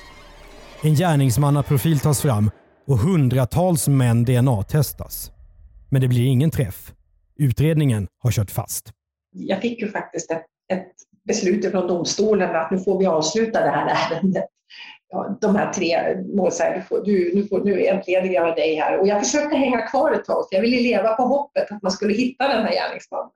En 0.86 0.96
gärningsmannaprofil 0.96 2.00
tas 2.00 2.22
fram 2.22 2.51
och 2.88 2.98
hundratals 2.98 3.88
män 3.88 4.25
DNA-testas. 4.25 5.32
Men 5.89 6.01
det 6.01 6.08
blir 6.08 6.25
ingen 6.25 6.51
träff. 6.51 6.94
Utredningen 7.39 8.08
har 8.24 8.32
kört 8.32 8.51
fast. 8.51 8.92
Jag 9.32 9.62
fick 9.62 9.82
ju 9.82 9.92
faktiskt 9.92 10.32
ett, 10.32 10.46
ett 10.74 10.92
beslut 11.27 11.72
från 11.72 11.88
domstolen 11.88 12.56
att 12.56 12.72
nu 12.72 12.80
får 12.80 13.00
vi 13.00 13.06
avsluta 13.06 13.62
det 13.62 13.70
här 13.70 13.96
ärendet. 14.12 14.46
Ja, 15.10 15.38
de 15.42 15.56
här 15.56 15.74
tre 15.74 16.18
målsägandena, 16.36 16.86
du, 17.06 17.36
nu, 17.36 17.48
får, 17.48 17.63
nu 17.63 17.86
entledigar 17.86 18.48
jag 18.48 18.56
dig 18.56 18.75
här. 18.75 19.00
Och 19.00 19.08
jag 19.08 19.24
försökte 19.24 19.56
hänga 19.56 19.82
kvar 19.82 20.12
ett 20.12 20.25
tag, 20.25 20.46
för 20.50 20.56
jag 20.56 20.62
ville 20.62 20.82
leva 20.82 21.13
på 21.13 21.24
hoppet 21.24 21.72
att 21.72 21.82
man 21.82 21.92
skulle 21.92 22.13
hitta 22.13 22.48
den 22.48 22.65
här 22.65 22.74
gärningsmannen. 22.74 23.32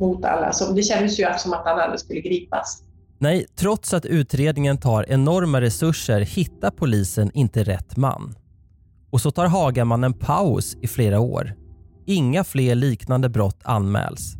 Mot 0.00 0.24
alla. 0.24 0.52
Så 0.52 0.72
det 0.72 0.82
kändes 0.82 1.20
ju 1.20 1.26
som 1.38 1.52
att 1.52 1.64
han 1.64 1.80
aldrig 1.80 2.00
skulle 2.00 2.20
gripas. 2.20 2.82
Nej, 3.18 3.46
trots 3.56 3.94
att 3.94 4.06
utredningen 4.06 4.78
tar 4.78 5.06
enorma 5.08 5.60
resurser 5.60 6.20
hittar 6.20 6.70
polisen 6.70 7.30
inte 7.34 7.62
rätt 7.62 7.96
man. 7.96 8.34
Och 9.10 9.20
så 9.20 9.30
tar 9.30 9.46
Hagaman 9.46 10.04
en 10.04 10.12
paus 10.12 10.76
i 10.80 10.86
flera 10.86 11.20
år. 11.20 11.54
Inga 12.06 12.44
fler 12.44 12.74
liknande 12.74 13.28
brott 13.28 13.60
anmäls. 13.62 14.36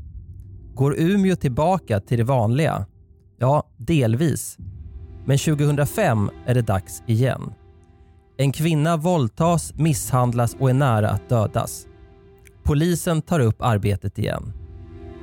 Går 0.74 0.94
Umeå 0.98 1.36
tillbaka 1.36 2.00
till 2.00 2.18
det 2.18 2.24
vanliga? 2.24 2.86
Ja, 3.38 3.66
delvis. 3.76 4.58
Men 5.24 5.38
2005 5.38 6.30
är 6.46 6.54
det 6.54 6.62
dags 6.62 7.02
igen. 7.06 7.52
En 8.36 8.52
kvinna 8.52 8.96
våldtas, 8.96 9.74
misshandlas 9.74 10.56
och 10.58 10.70
är 10.70 10.74
nära 10.74 11.10
att 11.10 11.28
dödas. 11.28 11.86
Polisen 12.62 13.22
tar 13.22 13.40
upp 13.40 13.62
arbetet 13.62 14.18
igen. 14.18 14.52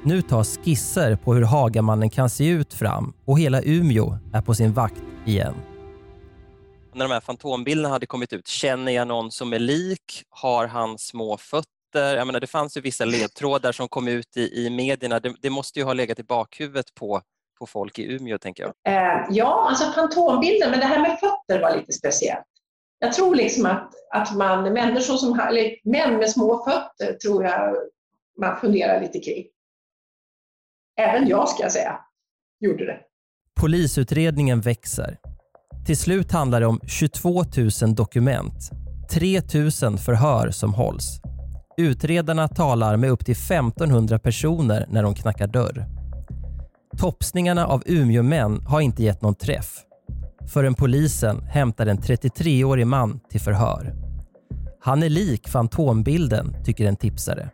Nu 0.03 0.22
tas 0.22 0.58
skisser 0.58 1.15
på 1.15 1.34
hur 1.34 1.41
Hagamannen 1.41 2.10
kan 2.10 2.29
se 2.29 2.48
ut 2.48 2.74
fram 2.74 3.13
och 3.25 3.39
hela 3.39 3.62
Umeå 3.62 4.17
är 4.34 4.41
på 4.41 4.53
sin 4.53 4.74
vakt 4.74 5.03
igen. 5.25 5.53
När 6.93 7.05
de 7.08 7.13
här 7.13 7.20
fantombilderna 7.20 7.89
hade 7.89 8.05
kommit 8.05 8.34
ut, 8.34 8.48
känner 8.48 8.91
jag 8.91 9.08
någon 9.08 9.31
som 9.31 9.53
är 9.53 9.60
lik? 9.60 10.24
Har 10.29 10.67
han 10.67 10.98
små 10.98 11.38
fötter? 11.38 12.15
Jag 12.15 12.27
menar, 12.27 12.39
det 12.39 12.48
fanns 12.48 12.77
ju 12.77 12.81
vissa 12.81 13.05
ledtrådar 13.05 13.72
som 13.72 13.88
kom 13.88 14.08
ut 14.08 14.38
i, 14.38 14.65
i 14.65 14.70
medierna. 14.70 15.20
Det, 15.20 15.36
det 15.41 15.50
måste 15.50 15.79
ju 15.79 15.86
ha 15.86 15.93
legat 15.93 16.20
i 16.20 16.24
bakhuvudet 16.24 16.93
på, 16.93 17.22
på 17.60 17.65
folk 17.65 18.00
i 18.00 18.15
Umeå, 18.15 18.38
tänker 18.38 18.63
jag. 18.63 18.74
Eh, 18.96 19.25
ja, 19.29 19.65
alltså 19.70 19.91
fantombilden, 19.91 20.72
men 20.72 20.79
det 20.79 20.86
här 20.86 21.00
med 21.00 21.20
fötter 21.20 21.62
var 21.62 21.77
lite 21.77 21.93
speciellt. 21.93 22.46
Jag 23.00 23.13
tror 23.13 23.36
liksom 23.36 23.65
att, 23.65 23.91
att 24.13 24.36
man, 24.36 24.74
människor 24.74 25.17
som, 25.17 25.39
eller 25.39 25.89
män 25.89 26.17
med 26.17 26.29
små 26.29 26.63
fötter 26.63 27.13
tror 27.13 27.43
jag 27.43 27.75
man 28.39 28.60
funderar 28.60 29.01
lite 29.01 29.20
kring. 29.20 29.46
Även 31.01 31.27
jag 31.27 31.50
ska 31.50 31.63
jag 31.63 31.72
säga, 31.72 32.00
gjorde 32.60 32.86
det. 32.86 32.98
Polisutredningen 33.60 34.62
växer. 34.62 35.17
Till 35.86 35.98
slut 35.98 36.31
handlar 36.31 36.60
det 36.60 36.67
om 36.67 36.79
22 36.88 37.43
000 37.81 37.96
dokument, 37.96 38.72
3 39.12 39.41
000 39.53 39.98
förhör 39.98 40.50
som 40.50 40.74
hålls. 40.74 41.22
Utredarna 41.77 42.48
talar 42.48 42.98
med 42.98 43.10
upp 43.10 43.25
till 43.25 43.36
1500 43.36 44.20
personer 44.20 44.86
när 44.89 45.03
de 45.03 45.15
knackar 45.15 45.48
dörr. 45.48 45.86
Topsningarna 46.98 47.67
av 47.67 47.84
Umeåmän 47.86 48.62
har 48.62 48.81
inte 48.81 49.03
gett 49.03 49.22
någon 49.22 49.36
träff 49.36 49.86
förrän 50.48 50.74
polisen 50.74 51.43
hämtar 51.43 51.86
en 51.88 51.98
33-årig 51.98 52.88
man 52.88 53.20
till 53.29 53.41
förhör. 53.41 53.93
Han 54.81 55.03
är 55.03 55.10
lik 55.10 55.48
fantombilden, 55.48 56.55
tycker 56.63 56.86
en 56.86 56.96
tipsare. 56.96 57.50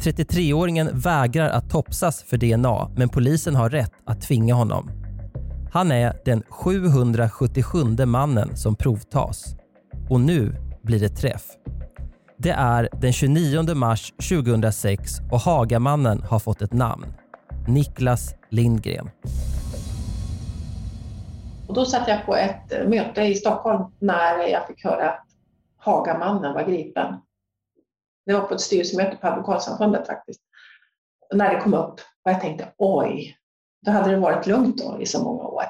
33-åringen 0.00 0.90
vägrar 0.92 1.48
att 1.48 1.70
topsas 1.70 2.22
för 2.22 2.36
DNA 2.36 2.90
men 2.96 3.08
polisen 3.08 3.54
har 3.54 3.70
rätt 3.70 3.92
att 4.04 4.20
tvinga 4.20 4.54
honom. 4.54 4.90
Han 5.72 5.92
är 5.92 6.20
den 6.24 6.42
777 6.48 7.78
mannen 8.06 8.56
som 8.56 8.76
provtas. 8.76 9.54
Och 10.10 10.20
nu 10.20 10.54
blir 10.82 11.00
det 11.00 11.08
träff. 11.08 11.42
Det 12.36 12.50
är 12.50 12.88
den 12.92 13.12
29 13.12 13.74
mars 13.74 14.12
2006 14.28 15.10
och 15.30 15.40
Hagamannen 15.40 16.22
har 16.22 16.38
fått 16.38 16.62
ett 16.62 16.72
namn. 16.72 17.06
Niklas 17.68 18.34
Lindgren. 18.50 19.10
Och 21.68 21.74
då 21.74 21.84
satt 21.84 22.08
jag 22.08 22.26
på 22.26 22.36
ett 22.36 22.88
möte 22.88 23.22
i 23.22 23.34
Stockholm 23.34 23.84
när 23.98 24.48
jag 24.48 24.66
fick 24.66 24.84
höra 24.84 25.10
att 25.10 25.24
Hagamannen 25.76 26.54
var 26.54 26.64
gripen. 26.64 27.14
Det 28.28 28.34
var 28.34 28.40
på 28.40 28.54
ett 28.54 28.60
styrelsemöte 28.60 29.16
på 29.16 29.26
Advokatsamfundet 29.26 30.06
faktiskt. 30.06 30.40
När 31.34 31.54
det 31.54 31.60
kom 31.60 31.74
upp 31.74 32.00
och 32.24 32.30
jag 32.30 32.40
tänkte 32.40 32.72
oj, 32.76 33.36
då 33.86 33.90
hade 33.90 34.10
det 34.10 34.16
varit 34.16 34.46
lugnt 34.46 34.78
då 34.78 35.00
i 35.00 35.06
så 35.06 35.24
många 35.24 35.42
år. 35.42 35.64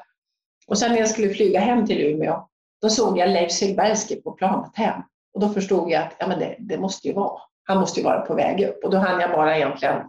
Och 0.66 0.78
sen 0.78 0.92
när 0.92 0.98
jag 0.98 1.08
skulle 1.08 1.34
flyga 1.34 1.60
hem 1.60 1.86
till 1.86 2.00
Umeå, 2.00 2.48
då 2.82 2.90
såg 2.90 3.18
jag 3.18 3.30
Leif 3.30 3.52
Silbersky 3.52 4.22
på 4.22 4.32
planet 4.32 4.70
hem. 4.74 5.02
Och 5.34 5.40
då 5.40 5.48
förstod 5.48 5.90
jag 5.90 6.02
att 6.02 6.16
ja, 6.18 6.26
men 6.26 6.38
det, 6.38 6.56
det 6.58 6.78
måste 6.78 7.08
ju 7.08 7.14
vara, 7.14 7.40
han 7.64 7.80
måste 7.80 8.00
ju 8.00 8.06
vara 8.06 8.20
på 8.20 8.34
väg 8.34 8.68
upp. 8.68 8.84
Och 8.84 8.90
då 8.90 8.98
hann 8.98 9.20
jag 9.20 9.30
bara 9.30 9.56
egentligen 9.56 10.02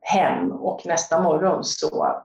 hem 0.00 0.52
och 0.52 0.86
nästa 0.86 1.22
morgon 1.22 1.64
så 1.64 2.22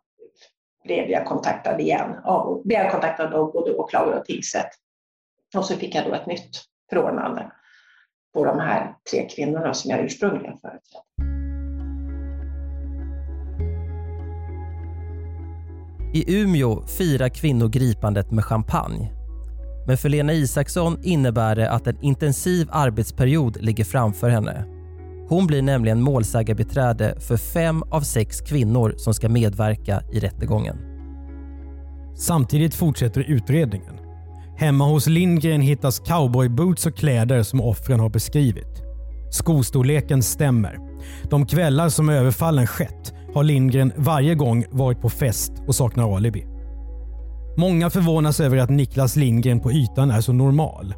blev 0.83 1.09
jag 1.09 1.25
kontaktad 1.25 1.79
igen. 1.79 2.15
Ja, 2.23 2.61
blev 2.63 2.79
jag 2.79 2.91
kontaktad 2.91 3.33
av 3.33 3.51
både 3.51 3.73
åklagare 3.73 4.19
och 4.19 4.25
tingsrätt. 4.25 4.71
Och 5.55 5.65
så 5.65 5.75
fick 5.75 5.95
jag 5.95 6.05
då 6.05 6.13
ett 6.13 6.25
nytt 6.25 6.61
förordnande 6.89 7.51
på 8.33 8.45
de 8.45 8.59
här 8.59 8.95
tre 9.11 9.29
kvinnorna 9.29 9.73
som 9.73 9.91
jag 9.91 9.99
ursprungligen 10.05 10.57
företrädde. 10.57 11.03
I 16.13 16.41
Umeå 16.41 16.85
firar 16.87 17.29
kvinnor 17.29 17.67
gripandet 17.67 18.31
med 18.31 18.45
champagne. 18.45 19.11
Men 19.87 19.97
för 19.97 20.09
Lena 20.09 20.33
Isaksson 20.33 20.99
innebär 21.03 21.55
det 21.55 21.71
att 21.71 21.87
en 21.87 22.01
intensiv 22.01 22.67
arbetsperiod 22.71 23.57
ligger 23.61 23.83
framför 23.83 24.29
henne. 24.29 24.65
Hon 25.29 25.47
blir 25.47 25.61
nämligen 25.61 26.01
målsägarbiträde 26.01 27.19
för 27.19 27.37
fem 27.37 27.83
av 27.91 28.01
sex 28.01 28.41
kvinnor 28.41 28.93
som 28.97 29.13
ska 29.13 29.29
medverka 29.29 30.01
i 30.11 30.19
rättegången. 30.19 30.77
Samtidigt 32.15 32.75
fortsätter 32.75 33.21
utredningen. 33.21 34.02
Hemma 34.63 34.85
hos 34.85 35.07
Lindgren 35.07 35.61
hittas 35.61 35.99
cowboyboots 35.99 36.85
och 36.85 36.95
kläder 36.95 37.43
som 37.43 37.61
offren 37.61 37.99
har 37.99 38.09
beskrivit. 38.09 38.83
Skostorleken 39.31 40.23
stämmer. 40.23 40.79
De 41.29 41.45
kvällar 41.45 41.89
som 41.89 42.09
överfallen 42.09 42.67
skett 42.67 43.13
har 43.33 43.43
Lindgren 43.43 43.93
varje 43.95 44.35
gång 44.35 44.65
varit 44.71 45.01
på 45.01 45.09
fest 45.09 45.51
och 45.67 45.75
saknar 45.75 46.15
alibi. 46.15 46.45
Många 47.57 47.89
förvånas 47.89 48.39
över 48.39 48.57
att 48.57 48.69
Niklas 48.69 49.15
Lindgren 49.15 49.59
på 49.59 49.71
ytan 49.71 50.11
är 50.11 50.21
så 50.21 50.33
normal. 50.33 50.93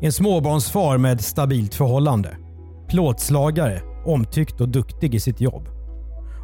En 0.00 0.12
småbarnsfar 0.12 0.98
med 0.98 1.20
stabilt 1.20 1.74
förhållande. 1.74 2.36
Plåtslagare, 2.88 3.80
omtyckt 4.06 4.60
och 4.60 4.68
duktig 4.68 5.14
i 5.14 5.20
sitt 5.20 5.40
jobb. 5.40 5.68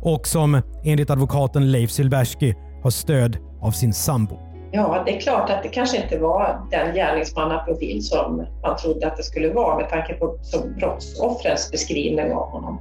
Och 0.03 0.27
som 0.27 0.63
enligt 0.85 1.11
advokaten 1.11 1.73
Leif 1.73 1.91
Silbersky 1.91 2.55
har 2.83 2.91
stöd 2.91 3.37
av 3.61 3.71
sin 3.71 3.93
sambo. 3.93 4.48
Ja, 4.71 5.03
det 5.07 5.17
är 5.17 5.21
klart 5.21 5.51
att 5.51 5.63
det 5.63 5.69
kanske 5.69 5.97
inte 6.03 6.19
var 6.19 6.61
den 6.71 6.95
gärningsmannaprofil 6.95 8.05
som 8.05 8.47
man 8.63 8.77
trodde 8.77 9.07
att 9.07 9.17
det 9.17 9.23
skulle 9.23 9.53
vara 9.53 9.77
med 9.77 9.89
tanke 9.89 10.15
på 10.15 10.39
som 10.43 10.75
brottsoffrens 10.79 11.71
beskrivning 11.71 12.33
av 12.33 12.51
honom. 12.51 12.81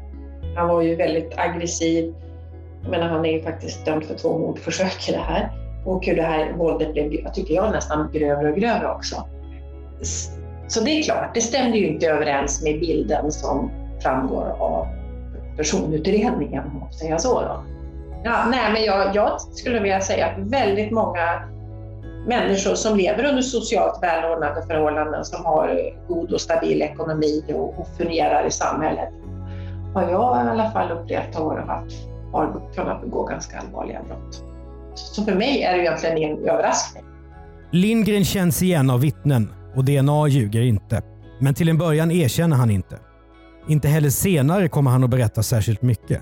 Han 0.55 0.67
var 0.67 0.81
ju 0.81 0.95
väldigt 0.95 1.33
aggressiv. 1.37 2.15
Jag 2.81 2.91
menar, 2.91 3.07
han 3.07 3.25
är 3.25 3.31
ju 3.31 3.43
faktiskt 3.43 3.85
dömd 3.85 4.05
för 4.05 4.15
två 4.15 4.37
mordförsök 4.37 5.09
i 5.09 5.11
det 5.11 5.17
här. 5.17 5.51
Och 5.85 6.05
hur 6.05 6.15
det 6.15 6.21
här 6.21 6.53
våldet 6.53 6.93
blev, 6.93 7.13
jag 7.13 7.33
tycker 7.33 7.53
jag, 7.53 7.71
nästan 7.71 8.09
grövre 8.13 8.51
och 8.51 8.57
grövre 8.57 8.91
också. 8.91 9.15
Så 10.67 10.83
det 10.83 10.91
är 10.91 11.03
klart, 11.03 11.33
det 11.33 11.41
stämde 11.41 11.77
ju 11.77 11.87
inte 11.87 12.07
överens 12.07 12.63
med 12.63 12.79
bilden 12.79 13.31
som 13.31 13.71
framgår 14.01 14.55
av 14.59 14.87
personutredningen, 15.57 16.63
om 16.63 16.79
man 16.79 16.93
säga 16.93 17.17
så. 17.17 17.41
Då. 17.41 17.63
Ja, 18.23 18.45
nej, 18.51 18.73
men 18.73 18.83
jag, 18.83 19.15
jag 19.15 19.41
skulle 19.41 19.79
vilja 19.79 20.01
säga 20.01 20.27
att 20.27 20.37
väldigt 20.37 20.91
många 20.91 21.41
människor 22.27 22.75
som 22.75 22.97
lever 22.97 23.25
under 23.25 23.41
socialt 23.41 24.03
välordnade 24.03 24.63
förhållanden, 24.67 25.25
som 25.25 25.45
har 25.45 25.79
god 26.07 26.33
och 26.33 26.41
stabil 26.41 26.81
ekonomi 26.81 27.43
och, 27.53 27.79
och 27.79 27.87
fungerar 27.97 28.47
i 28.47 28.51
samhället, 28.51 29.09
har 29.93 30.01
jag 30.01 30.45
i 30.45 30.49
alla 30.49 30.71
fall 30.71 30.91
upplevt 30.91 31.35
har, 31.35 31.85
har 32.31 32.73
kunnat 32.75 33.01
begå 33.01 33.23
ganska 33.23 33.57
allvarliga 33.59 34.03
brott. 34.03 34.43
Så 34.95 35.23
för 35.23 35.35
mig 35.35 35.63
är 35.63 35.73
det 35.73 35.79
egentligen 35.83 36.17
ingen 36.17 36.37
överraskning. 36.37 37.03
Lindgren 37.71 38.25
känns 38.25 38.61
igen 38.61 38.89
av 38.89 39.01
vittnen 39.01 39.53
och 39.75 39.85
DNA 39.85 40.27
ljuger 40.27 40.61
inte. 40.61 41.01
Men 41.39 41.53
till 41.53 41.69
en 41.69 41.77
början 41.77 42.11
erkänner 42.11 42.57
han 42.57 42.69
inte. 42.69 42.99
Inte 43.67 43.87
heller 43.87 44.09
senare 44.09 44.69
kommer 44.69 44.91
han 44.91 45.03
att 45.03 45.09
berätta 45.09 45.43
särskilt 45.43 45.81
mycket. 45.81 46.21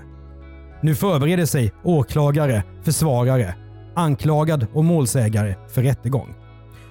Nu 0.82 0.94
förbereder 0.94 1.46
sig 1.46 1.72
åklagare, 1.84 2.62
försvarare, 2.84 3.54
anklagad 3.96 4.66
och 4.74 4.84
målsägare 4.84 5.54
för 5.74 5.82
rättegång. 5.82 6.34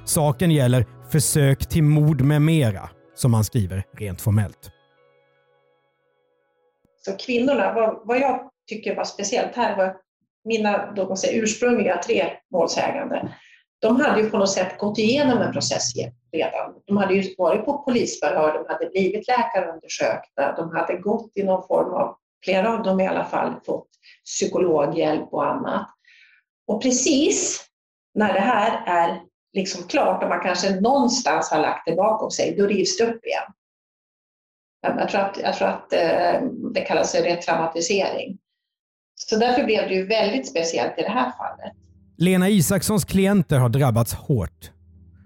Saken 0.06 0.52
gäller 0.52 0.86
försök 1.12 1.66
till 1.66 1.84
mord 1.84 2.22
med 2.22 2.42
mera, 2.42 2.90
som 3.16 3.34
han 3.34 3.44
skriver 3.44 3.84
rent 3.98 4.22
formellt. 4.22 4.72
Så 7.06 7.18
kvinnorna, 7.18 7.74
vad, 7.74 8.08
vad 8.08 8.20
jag 8.20 8.50
tycker 8.70 8.96
var 8.96 9.04
speciellt 9.04 9.56
här 9.56 9.78
var 9.78 9.98
mina 10.46 10.92
då 10.92 11.08
man 11.08 11.18
säger, 11.18 11.44
ursprungliga 11.44 11.98
tre 11.98 12.32
målsägande. 12.52 13.34
De 13.82 14.02
hade 14.02 14.22
ju 14.22 14.30
på 14.30 14.38
något 14.38 14.50
sätt 14.50 14.78
gått 14.78 14.98
igenom 14.98 15.38
en 15.38 15.54
process 15.54 15.92
redan. 16.32 16.74
De 16.86 16.98
hade 16.98 17.14
ju 17.14 17.36
varit 17.38 17.66
på 17.66 17.78
polisförhör, 17.78 18.54
de 18.54 18.74
hade 18.74 18.90
blivit 18.90 19.28
läkarundersökta, 19.28 20.56
de 20.58 20.76
hade 20.76 20.98
gått 20.98 21.32
i 21.36 21.44
någon 21.44 21.68
form 21.68 21.94
av, 21.94 22.16
flera 22.44 22.74
av 22.74 22.84
dem 22.84 23.00
i 23.00 23.08
alla 23.08 23.26
fall, 23.26 23.54
fått 23.66 23.88
psykologhjälp 24.26 25.34
och 25.34 25.46
annat. 25.46 25.95
Och 26.68 26.82
precis 26.82 27.66
när 28.14 28.34
det 28.34 28.40
här 28.40 28.84
är 28.88 29.22
liksom 29.54 29.84
klart 29.84 30.24
och 30.24 30.30
man 30.30 30.42
kanske 30.44 30.80
någonstans 30.80 31.52
har 31.52 31.62
lagt 31.62 31.86
det 31.86 31.96
bakom 31.96 32.32
sig, 32.32 32.56
då 32.58 32.68
rivs 32.68 32.98
det 32.98 33.04
upp 33.04 33.26
igen. 33.26 33.44
Jag 34.82 35.10
tror 35.10 35.22
att, 35.22 35.38
jag 35.42 35.56
tror 35.56 35.68
att 35.68 35.94
eh, 35.94 36.42
det 36.74 36.82
kallas 36.82 37.12
för 37.12 37.22
retraumatisering. 37.22 38.38
Så 39.16 39.36
därför 39.36 39.64
blev 39.64 39.90
det 39.90 39.96
ju 39.96 40.06
väldigt 40.06 40.48
speciellt 40.48 41.00
i 41.00 41.02
det 41.02 41.10
här 41.10 41.32
fallet. 41.32 41.74
Lena 42.18 42.50
Isakssons 42.50 43.06
klienter 43.06 43.60
har 43.60 43.70
drabbats 43.70 44.14
hårt. 44.14 44.72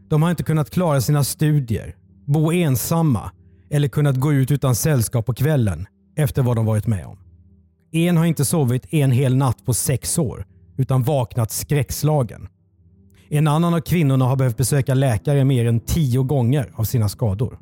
De 0.10 0.24
har 0.24 0.30
inte 0.30 0.44
kunnat 0.44 0.70
klara 0.70 1.02
sina 1.02 1.24
studier, 1.24 1.96
bo 2.28 2.52
ensamma 2.52 3.32
eller 3.72 3.88
kunnat 3.88 4.16
gå 4.16 4.34
ut 4.34 4.52
utan 4.52 4.76
sällskap 4.76 5.26
på 5.26 5.34
kvällen 5.34 5.88
efter 6.18 6.42
vad 6.42 6.56
de 6.56 6.66
varit 6.66 6.88
med 6.88 7.06
om. 7.06 7.20
En 7.92 8.18
har 8.18 8.26
inte 8.26 8.46
sovit 8.46 8.94
en 8.94 9.12
hel 9.12 9.36
natt 9.36 9.66
på 9.66 9.74
sex 9.74 10.18
år 10.18 10.46
utan 10.80 11.04
vaknat 11.04 11.52
skräckslagen. 11.52 12.48
En 13.30 13.48
annan 13.48 13.74
av 13.74 13.80
kvinnorna 13.80 14.26
har 14.26 14.36
behövt 14.36 14.58
besöka 14.58 14.94
läkare 14.94 15.46
mer 15.46 15.66
än 15.66 15.80
tio 15.80 16.24
gånger 16.24 16.72
av 16.76 16.84
sina 16.84 17.10
skador. 17.10 17.60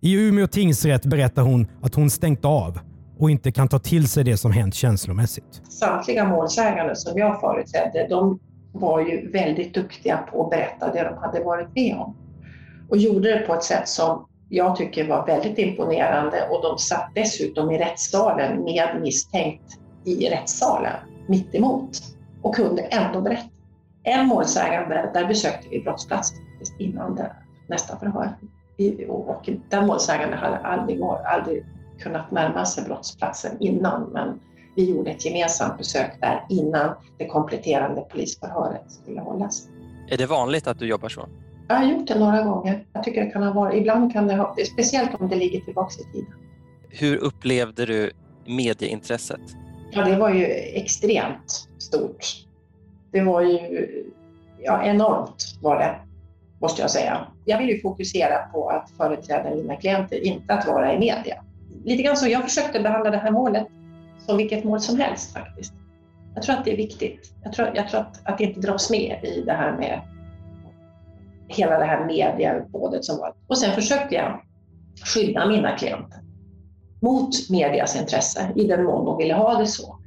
I 0.00 0.14
Umeå 0.14 0.46
tingsrätt 0.46 1.06
berättar 1.06 1.42
hon 1.42 1.66
att 1.82 1.94
hon 1.94 2.10
stängt 2.10 2.44
av 2.44 2.78
och 3.18 3.30
inte 3.30 3.52
kan 3.52 3.68
ta 3.68 3.78
till 3.78 4.08
sig 4.08 4.24
det 4.24 4.36
som 4.36 4.52
hänt 4.52 4.74
känslomässigt. 4.74 5.62
Samtliga 5.68 6.28
målsägande 6.28 6.96
som 6.96 7.18
jag 7.18 7.40
företrädde, 7.40 8.06
de 8.10 8.38
var 8.72 9.00
ju 9.00 9.30
väldigt 9.30 9.74
duktiga 9.74 10.16
på 10.16 10.44
att 10.44 10.50
berätta 10.50 10.92
det 10.92 11.02
de 11.02 11.18
hade 11.18 11.44
varit 11.44 11.74
med 11.74 11.96
om. 11.96 12.16
Och 12.88 12.96
gjorde 12.96 13.38
det 13.38 13.38
på 13.38 13.54
ett 13.54 13.64
sätt 13.64 13.88
som 13.88 14.26
jag 14.48 14.76
tycker 14.76 15.08
var 15.08 15.26
väldigt 15.26 15.58
imponerande 15.58 16.48
och 16.50 16.62
de 16.62 16.78
satt 16.78 17.10
dessutom 17.14 17.70
i 17.70 17.78
rättssalen 17.78 18.64
med 18.64 19.00
misstänkt 19.02 19.78
i 20.04 20.28
rättssalen 20.30 20.94
mitt 21.28 21.54
emot 21.54 21.90
och 22.42 22.54
kunde 22.54 22.82
ändå 22.82 23.20
berätta. 23.20 23.48
En 24.02 24.26
målsägande, 24.26 25.10
där 25.14 25.28
besökte 25.28 25.68
vi 25.70 25.80
brottsplatsen 25.80 26.38
innan 26.78 27.14
det, 27.14 27.32
nästa 27.66 27.98
förhör. 27.98 28.36
Och 29.08 29.48
den 29.68 29.86
målsägande 29.86 30.36
hade 30.36 30.56
aldrig, 30.56 31.02
aldrig 31.02 31.64
kunnat 31.98 32.30
närma 32.30 32.64
sig 32.64 32.84
brottsplatsen 32.84 33.56
innan, 33.60 34.10
men 34.12 34.40
vi 34.76 34.90
gjorde 34.90 35.10
ett 35.10 35.24
gemensamt 35.24 35.78
besök 35.78 36.20
där 36.20 36.46
innan 36.48 36.94
det 37.18 37.26
kompletterande 37.26 38.00
polisförhöret 38.00 38.84
skulle 38.88 39.20
hållas. 39.20 39.68
Är 40.10 40.16
det 40.16 40.26
vanligt 40.26 40.66
att 40.66 40.78
du 40.78 40.86
jobbar 40.86 41.08
så? 41.08 41.28
Jag 41.68 41.76
har 41.76 41.86
gjort 41.86 42.08
det 42.08 42.18
några 42.18 42.42
gånger. 42.42 42.86
Jag 42.92 43.04
tycker 43.04 43.24
det 43.24 43.30
kan 43.30 43.42
ha 43.42 43.52
varit, 43.52 43.80
ibland 43.80 44.12
kan 44.12 44.26
det 44.26 44.36
ha, 44.36 44.56
speciellt 44.72 45.20
om 45.20 45.28
det 45.28 45.36
ligger 45.36 45.60
tillbaka 45.60 45.94
i 46.00 46.12
tiden. 46.12 46.34
Hur 46.88 47.16
upplevde 47.16 47.86
du 47.86 48.10
medieintresset? 48.46 49.40
Ja, 49.90 50.04
det 50.04 50.16
var 50.16 50.30
ju 50.30 50.44
extremt 50.54 51.68
stort. 51.78 52.26
Det 53.12 53.20
var 53.20 53.40
ju 53.40 54.04
ja, 54.58 54.82
enormt 54.84 55.58
var 55.62 55.78
det, 55.78 55.94
måste 56.60 56.82
jag 56.82 56.90
säga. 56.90 57.26
Jag 57.44 57.58
vill 57.58 57.68
ju 57.68 57.80
fokusera 57.80 58.38
på 58.38 58.68
att 58.70 58.90
företräda 58.90 59.54
mina 59.54 59.76
klienter, 59.76 60.24
inte 60.24 60.54
att 60.54 60.66
vara 60.66 60.94
i 60.94 60.98
media. 60.98 61.44
Lite 61.84 62.02
grann 62.02 62.16
så, 62.16 62.28
jag 62.28 62.44
försökte 62.44 62.80
behandla 62.80 63.10
det 63.10 63.16
här 63.16 63.30
målet 63.30 63.66
som 64.26 64.36
vilket 64.36 64.64
mål 64.64 64.80
som 64.80 65.00
helst 65.00 65.32
faktiskt. 65.32 65.72
Jag 66.34 66.42
tror 66.42 66.56
att 66.56 66.64
det 66.64 66.72
är 66.72 66.76
viktigt. 66.76 67.32
Jag 67.44 67.52
tror, 67.52 67.70
jag 67.74 67.88
tror 67.88 68.00
att, 68.00 68.20
att 68.24 68.40
inte 68.40 68.60
dras 68.60 68.90
med 68.90 69.24
i 69.24 69.42
det 69.46 69.52
här 69.52 69.76
med 69.76 70.00
hela 71.48 71.78
det 71.78 71.84
här 71.84 72.04
medieuppbådet 72.04 73.04
som 73.04 73.18
var. 73.18 73.34
Och 73.46 73.58
sen 73.58 73.74
försökte 73.74 74.14
jag 74.14 74.40
skydda 75.14 75.46
mina 75.46 75.76
klienter 75.76 76.18
mot 77.00 77.50
medias 77.50 77.96
intresse 77.96 78.52
i 78.56 78.66
den 78.66 78.84
mån 78.84 79.04
de 79.04 79.18
ville 79.18 79.34
ha 79.34 79.58
det 79.58 79.66
så. 79.66 79.98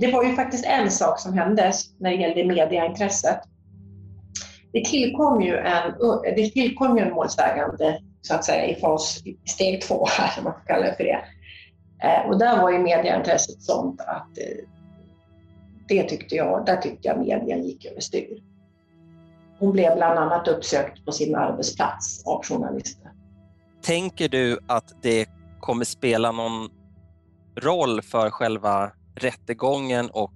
Det 0.00 0.12
var 0.12 0.24
ju 0.24 0.34
faktiskt 0.34 0.66
en 0.66 0.90
sak 0.90 1.20
som 1.20 1.38
hände 1.38 1.72
när 1.98 2.10
det 2.10 2.16
gällde 2.16 2.44
mediaintresset. 2.44 3.40
Det 4.72 4.84
tillkom 4.84 5.42
ju 5.42 5.56
en, 5.56 5.94
det 6.36 6.50
tillkom 6.50 6.98
ju 6.98 7.04
en 7.04 7.12
målsägande 7.12 8.00
så 8.22 8.34
att 8.34 8.44
säga 8.44 8.66
i 8.66 8.80
fas, 8.80 9.22
steg 9.44 9.82
två 9.82 10.06
här, 10.18 10.38
om 10.38 10.44
man 10.44 10.52
får 10.52 10.66
kalla 10.66 10.86
det 10.86 10.96
för 10.96 11.04
det. 11.04 11.24
Eh, 12.02 12.28
och 12.28 12.38
där 12.38 12.62
var 12.62 12.70
ju 12.70 12.78
mediaintresset 12.78 13.62
sånt 13.62 14.00
att 14.00 14.38
eh, 14.38 14.64
det 15.88 16.02
tyckte 16.02 16.34
jag, 16.34 16.66
där 16.66 16.76
tyckte 16.76 17.08
jag 17.08 17.18
media 17.18 17.56
gick 17.56 17.84
överstyr. 17.84 18.42
Hon 19.58 19.72
blev 19.72 19.96
bland 19.96 20.18
annat 20.18 20.48
uppsökt 20.48 21.04
på 21.04 21.12
sin 21.12 21.34
arbetsplats 21.34 22.26
av 22.26 22.44
journalister. 22.44 23.10
Tänker 23.82 24.28
du 24.28 24.58
att 24.66 25.02
det 25.02 25.28
kommer 25.60 25.84
spela 25.84 26.32
någon 26.32 26.68
roll 27.60 28.02
för 28.02 28.30
själva 28.30 28.92
rättegången 29.14 30.10
och, 30.10 30.34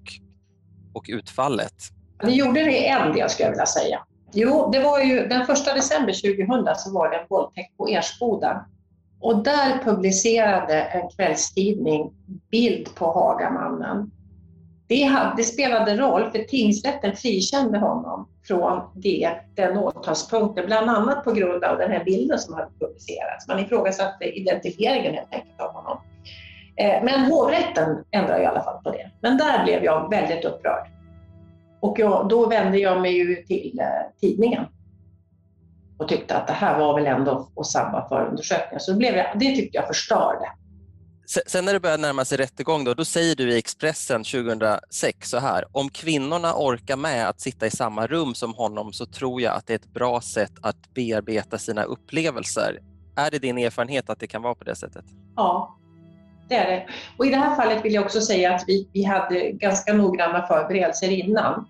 och 0.94 1.04
utfallet? 1.08 1.74
Det 2.20 2.32
gjorde 2.32 2.64
det 2.64 2.88
en 2.88 3.12
del 3.12 3.30
skulle 3.30 3.46
jag 3.46 3.50
vilja 3.50 3.66
säga. 3.66 4.00
Jo, 4.32 4.70
det 4.72 4.80
var 4.82 5.00
ju 5.00 5.26
den 5.26 5.42
1 5.42 5.48
december 5.48 6.12
2000 6.12 6.76
så 6.76 6.92
var 6.92 7.10
det 7.10 7.16
en 7.16 7.26
våldtäkt 7.30 7.76
på 7.76 7.88
Ersboda. 7.88 8.66
Och 9.20 9.44
där 9.44 9.78
publicerade 9.84 10.82
en 10.82 11.08
kvällstidning 11.08 12.12
bild 12.50 12.94
på 12.94 13.12
Hagamannen. 13.12 14.10
Det, 14.86 15.32
det 15.36 15.42
spelade 15.42 15.96
roll 15.96 16.30
för 16.30 16.38
tingsrätten 16.38 17.16
frikände 17.16 17.78
honom 17.78 18.28
från 18.46 18.90
det, 18.94 19.30
den 19.54 19.78
åtalspunkten, 19.78 20.66
bland 20.66 20.90
annat 20.90 21.24
på 21.24 21.32
grund 21.32 21.64
av 21.64 21.78
den 21.78 21.90
här 21.90 22.04
bilden 22.04 22.38
som 22.38 22.54
hade 22.54 22.70
publicerats. 22.80 23.48
Man 23.48 23.58
ifrågasatte 23.58 24.24
identifieringen 24.24 25.14
helt 25.14 25.34
enkelt 25.34 25.60
av 25.60 25.72
honom. 25.72 25.98
Eh, 26.76 27.04
men 27.04 27.20
hovrätten 27.20 28.04
ändrade 28.10 28.42
i 28.42 28.46
alla 28.46 28.62
fall 28.62 28.82
på 28.82 28.90
det. 28.90 29.10
Men 29.20 29.36
där 29.36 29.64
blev 29.64 29.84
jag 29.84 30.10
väldigt 30.10 30.44
upprörd. 30.44 30.86
Och 31.80 31.98
jag, 31.98 32.28
då 32.28 32.48
vände 32.48 32.78
jag 32.78 33.00
mig 33.00 33.12
ju 33.12 33.36
till 33.36 33.78
eh, 33.80 34.20
tidningen 34.20 34.64
och 35.98 36.08
tyckte 36.08 36.36
att 36.36 36.46
det 36.46 36.52
här 36.52 36.78
var 36.78 36.94
väl 36.94 37.06
ändå 37.06 37.48
att 37.56 37.66
sabba 37.66 38.08
förundersökningen. 38.08 38.80
Så 38.80 38.96
blev 38.96 39.16
jag, 39.16 39.26
det 39.34 39.54
tyckte 39.54 39.76
jag 39.76 39.86
förstörde. 39.86 40.48
Sen 41.26 41.64
när 41.64 41.72
det 41.72 41.80
börjar 41.80 41.98
närma 41.98 42.24
sig 42.24 42.38
rättegång, 42.38 42.84
då, 42.84 42.94
då 42.94 43.04
säger 43.04 43.36
du 43.36 43.52
i 43.52 43.58
Expressen 43.58 44.24
2006 44.24 45.30
så 45.30 45.38
här. 45.38 45.64
Om 45.72 45.88
kvinnorna 45.88 46.54
orkar 46.56 46.96
med 46.96 47.28
att 47.28 47.40
sitta 47.40 47.66
i 47.66 47.70
samma 47.70 48.06
rum 48.06 48.34
som 48.34 48.54
honom 48.54 48.92
så 48.92 49.06
tror 49.06 49.40
jag 49.40 49.54
att 49.54 49.66
det 49.66 49.72
är 49.72 49.78
ett 49.78 49.92
bra 49.92 50.20
sätt 50.20 50.52
att 50.62 50.94
bearbeta 50.94 51.58
sina 51.58 51.82
upplevelser. 51.82 52.78
Är 53.16 53.30
det 53.30 53.38
din 53.38 53.58
erfarenhet 53.58 54.10
att 54.10 54.20
det 54.20 54.26
kan 54.26 54.42
vara 54.42 54.54
på 54.54 54.64
det 54.64 54.76
sättet? 54.76 55.04
Ja, 55.36 55.78
det 56.48 56.54
är 56.54 56.70
det. 56.70 56.86
Och 57.18 57.26
i 57.26 57.30
det 57.30 57.36
här 57.36 57.56
fallet 57.56 57.84
vill 57.84 57.94
jag 57.94 58.04
också 58.04 58.20
säga 58.20 58.54
att 58.54 58.64
vi, 58.66 58.88
vi 58.92 59.04
hade 59.04 59.50
ganska 59.50 59.92
noggranna 59.92 60.46
förberedelser 60.46 61.10
innan. 61.10 61.66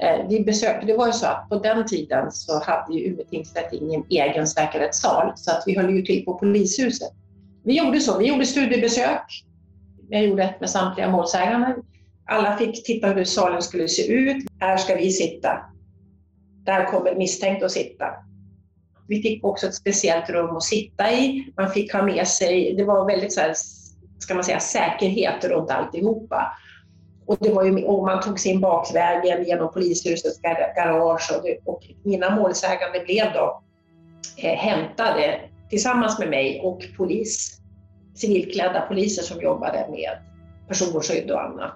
Eh, 0.00 0.28
vi 0.28 0.44
besökte, 0.44 0.86
det 0.86 0.96
var 0.96 1.06
ju 1.06 1.12
så 1.12 1.26
att 1.26 1.48
på 1.48 1.58
den 1.58 1.86
tiden 1.86 2.32
så 2.32 2.64
hade 2.64 2.94
ju 2.94 3.04
Umeå 3.04 3.24
tingsrätt 3.24 3.72
ingen 3.72 4.04
egen 4.10 4.46
säkerhetssal 4.46 5.32
så 5.36 5.50
att 5.50 5.62
vi 5.66 5.76
höll 5.76 5.90
ju 5.90 6.02
till 6.02 6.24
på 6.24 6.34
polishuset. 6.34 7.12
Vi 7.64 7.78
gjorde 7.78 8.00
så, 8.00 8.18
vi 8.18 8.28
gjorde 8.28 8.46
studiebesök. 8.46 9.44
Jag 10.08 10.26
gjorde 10.26 10.42
ett 10.42 10.60
med 10.60 10.70
samtliga 10.70 11.10
målsägande. 11.10 11.76
Alla 12.26 12.56
fick 12.56 12.84
titta 12.84 13.06
hur 13.06 13.24
salen 13.24 13.62
skulle 13.62 13.88
se 13.88 14.12
ut. 14.12 14.46
Här 14.60 14.76
ska 14.76 14.94
vi 14.94 15.10
sitta. 15.10 15.60
Där 16.64 16.84
kommer 16.84 17.14
misstänkt 17.14 17.62
att 17.62 17.70
sitta. 17.70 18.06
Vi 19.08 19.22
fick 19.22 19.44
också 19.44 19.66
ett 19.66 19.74
speciellt 19.74 20.30
rum 20.30 20.56
att 20.56 20.62
sitta 20.62 21.12
i. 21.12 21.52
Man 21.56 21.70
fick 21.70 21.92
ha 21.92 22.02
med 22.02 22.28
sig, 22.28 22.74
det 22.76 22.84
var 22.84 23.06
väldigt 23.06 23.32
så 23.32 23.40
här, 23.40 23.54
ska 24.18 24.34
man 24.34 24.44
säga, 24.44 24.60
säkerhet 24.60 25.44
runt 25.44 25.70
alltihopa. 25.70 26.52
Och, 27.26 27.36
det 27.40 27.52
var 27.52 27.64
ju, 27.64 27.84
och 27.84 28.04
man 28.04 28.22
tog 28.22 28.40
sig 28.40 28.52
in 28.52 28.60
bakvägen 28.60 29.44
genom 29.44 29.72
polishusets 29.72 30.40
garage 30.76 31.32
och, 31.36 31.42
det, 31.42 31.58
och 31.64 31.82
mina 32.02 32.36
målsägande 32.36 33.00
blev 33.00 33.32
då 33.32 33.62
eh, 34.36 34.58
hämtade 34.58 35.40
tillsammans 35.70 36.18
med 36.18 36.30
mig 36.30 36.60
och 36.60 36.82
polis, 36.96 37.60
civilklädda 38.14 38.80
poliser 38.80 39.22
som 39.22 39.40
jobbade 39.40 39.86
med 39.90 40.10
personskydd 40.68 41.30
och 41.30 41.42
annat. 41.42 41.74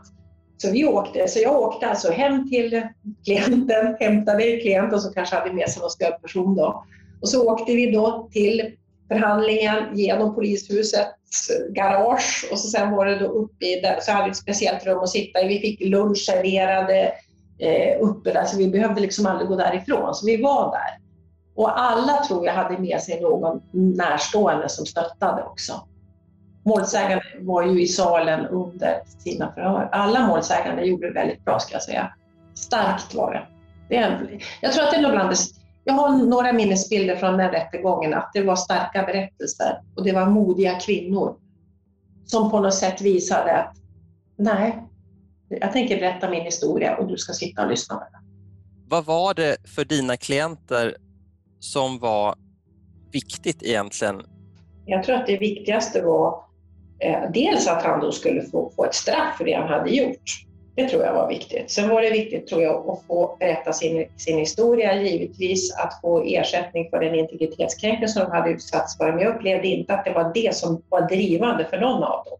Så 0.56 0.70
vi 0.70 0.84
åkte, 0.84 1.28
så 1.28 1.40
jag 1.40 1.60
åkte 1.60 1.86
alltså 1.86 2.10
hem 2.10 2.50
till 2.50 2.82
klienten, 3.24 3.96
hämtade 4.00 4.56
klienten 4.56 5.00
som 5.00 5.12
kanske 5.12 5.36
hade 5.36 5.52
med 5.52 5.70
sig 5.70 5.80
någon 5.80 5.90
stödperson 5.90 6.54
då. 6.54 6.84
Och 7.20 7.28
så 7.28 7.52
åkte 7.52 7.74
vi 7.74 7.90
då 7.90 8.28
till 8.32 8.72
förhandlingen 9.08 9.96
genom 9.96 10.34
polishusets 10.34 11.50
garage 11.70 12.48
och 12.52 12.58
så 12.58 12.68
sen 12.68 12.90
var 12.90 13.06
det 13.06 13.18
då 13.18 13.26
uppe 13.26 13.66
i 13.66 13.80
där, 13.80 13.98
så 14.00 14.12
hade 14.12 14.24
vi 14.24 14.30
ett 14.30 14.36
speciellt 14.36 14.86
rum 14.86 14.98
att 14.98 15.08
sitta 15.08 15.42
i. 15.42 15.48
Vi 15.48 15.58
fick 15.58 15.80
lunch 15.80 16.18
serverade 16.18 17.12
eh, 17.58 18.00
uppe 18.00 18.32
där, 18.32 18.44
så 18.44 18.58
vi 18.58 18.68
behövde 18.68 19.00
liksom 19.00 19.26
aldrig 19.26 19.48
gå 19.48 19.56
därifrån. 19.56 20.14
Så 20.14 20.26
vi 20.26 20.42
var 20.42 20.70
där. 20.70 21.01
Och 21.54 21.80
alla 21.80 22.24
tror 22.24 22.46
jag 22.46 22.54
hade 22.54 22.78
med 22.78 23.00
sig 23.00 23.20
någon 23.20 23.62
närstående 23.72 24.68
som 24.68 24.86
stöttade 24.86 25.42
också. 25.42 25.88
Målsägande 26.64 27.24
var 27.40 27.62
ju 27.62 27.82
i 27.82 27.86
salen 27.86 28.46
under 28.46 29.02
sina 29.18 29.52
förhör. 29.52 29.88
Alla 29.92 30.26
målsägande 30.26 30.84
gjorde 30.84 31.08
det 31.08 31.14
väldigt 31.14 31.44
bra 31.44 31.58
ska 31.58 31.72
jag 31.72 31.82
säga. 31.82 32.14
Starkt 32.54 33.14
var 33.14 33.32
det. 33.32 33.46
det 33.88 33.96
är, 33.96 34.38
jag 34.60 34.72
tror 34.72 34.84
att 34.84 34.90
det 34.90 34.96
är 34.96 35.02
nog 35.02 35.12
bland 35.12 35.30
det 35.30 35.36
jag 35.84 35.94
har 35.94 36.16
några 36.16 36.52
minnesbilder 36.52 37.16
från 37.16 37.36
den 37.36 37.50
rättegången 37.50 38.14
att 38.14 38.30
det 38.34 38.42
var 38.42 38.56
starka 38.56 39.02
berättelser 39.02 39.82
och 39.96 40.04
det 40.04 40.12
var 40.12 40.26
modiga 40.26 40.80
kvinnor 40.80 41.36
som 42.24 42.50
på 42.50 42.60
något 42.60 42.74
sätt 42.74 43.00
visade 43.00 43.56
att 43.56 43.76
nej, 44.36 44.82
jag 45.48 45.72
tänker 45.72 46.00
berätta 46.00 46.30
min 46.30 46.42
historia 46.42 46.96
och 46.96 47.08
du 47.08 47.16
ska 47.16 47.32
sitta 47.32 47.62
och 47.62 47.70
lyssna 47.70 47.96
på 47.96 48.04
den. 48.12 48.20
Vad 48.88 49.04
var 49.04 49.34
det 49.34 49.56
för 49.64 49.84
dina 49.84 50.16
klienter 50.16 50.96
som 51.62 51.98
var 51.98 52.34
viktigt 53.12 53.62
egentligen? 53.62 54.22
Jag 54.86 55.02
tror 55.02 55.16
att 55.16 55.26
det 55.26 55.38
viktigaste 55.38 56.02
var 56.02 56.44
eh, 56.98 57.30
dels 57.34 57.68
att 57.68 57.82
han 57.82 58.00
då 58.00 58.12
skulle 58.12 58.42
få, 58.42 58.72
få 58.76 58.84
ett 58.84 58.94
straff 58.94 59.36
för 59.38 59.44
det 59.44 59.52
han 59.52 59.68
hade 59.68 59.90
gjort. 59.90 60.22
Det 60.76 60.88
tror 60.88 61.02
jag 61.02 61.14
var 61.14 61.28
viktigt. 61.28 61.70
Sen 61.70 61.88
var 61.88 62.02
det 62.02 62.10
viktigt, 62.10 62.46
tror 62.46 62.62
jag, 62.62 62.90
att 62.90 63.06
få 63.06 63.36
berätta 63.40 63.72
sin, 63.72 64.08
sin 64.16 64.38
historia, 64.38 65.02
givetvis 65.02 65.74
att 65.74 66.00
få 66.00 66.22
ersättning 66.22 66.90
för 66.90 67.00
den 67.00 67.14
integritetskränkning 67.14 68.08
som 68.08 68.22
de 68.22 68.30
hade 68.30 68.50
utsatts 68.50 68.96
för. 68.96 69.12
Men 69.12 69.20
jag 69.20 69.36
upplevde 69.36 69.68
inte 69.68 69.94
att 69.94 70.04
det 70.04 70.12
var 70.12 70.30
det 70.34 70.56
som 70.56 70.82
var 70.88 71.08
drivande 71.08 71.64
för 71.64 71.78
någon 71.78 72.02
av 72.02 72.24
dem. 72.24 72.38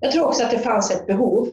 Jag 0.00 0.12
tror 0.12 0.26
också 0.26 0.44
att 0.44 0.50
det 0.50 0.58
fanns 0.58 0.90
ett 0.90 1.06
behov 1.06 1.48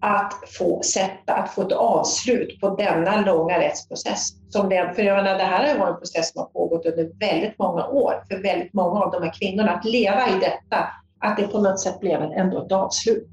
att 0.00 0.34
få 0.58 0.82
sätta, 0.82 1.34
att 1.34 1.54
få 1.54 1.62
ett 1.62 1.72
avslut 1.72 2.60
på 2.60 2.76
denna 2.76 3.20
långa 3.20 3.58
rättsprocess. 3.58 4.28
Som 4.48 4.68
det, 4.68 4.92
för 4.94 5.02
jag 5.02 5.16
menar, 5.16 5.38
det 5.38 5.44
här 5.44 5.68
har 5.68 5.78
varit 5.78 5.94
en 5.94 5.98
process 6.00 6.32
som 6.32 6.40
har 6.40 6.46
pågått 6.48 6.86
under 6.86 7.10
väldigt 7.18 7.58
många 7.58 7.86
år 7.86 8.24
för 8.28 8.42
väldigt 8.42 8.72
många 8.72 9.00
av 9.00 9.12
de 9.12 9.22
här 9.22 9.32
kvinnorna. 9.40 9.72
Att 9.72 9.84
leva 9.84 10.28
i 10.28 10.40
detta, 10.40 10.88
att 11.20 11.36
det 11.36 11.46
på 11.46 11.58
något 11.58 11.80
sätt 11.80 12.00
blev 12.00 12.22
ändå 12.22 12.66
ett 12.66 12.72
avslut. 12.72 13.30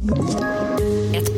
Mm 0.00 0.55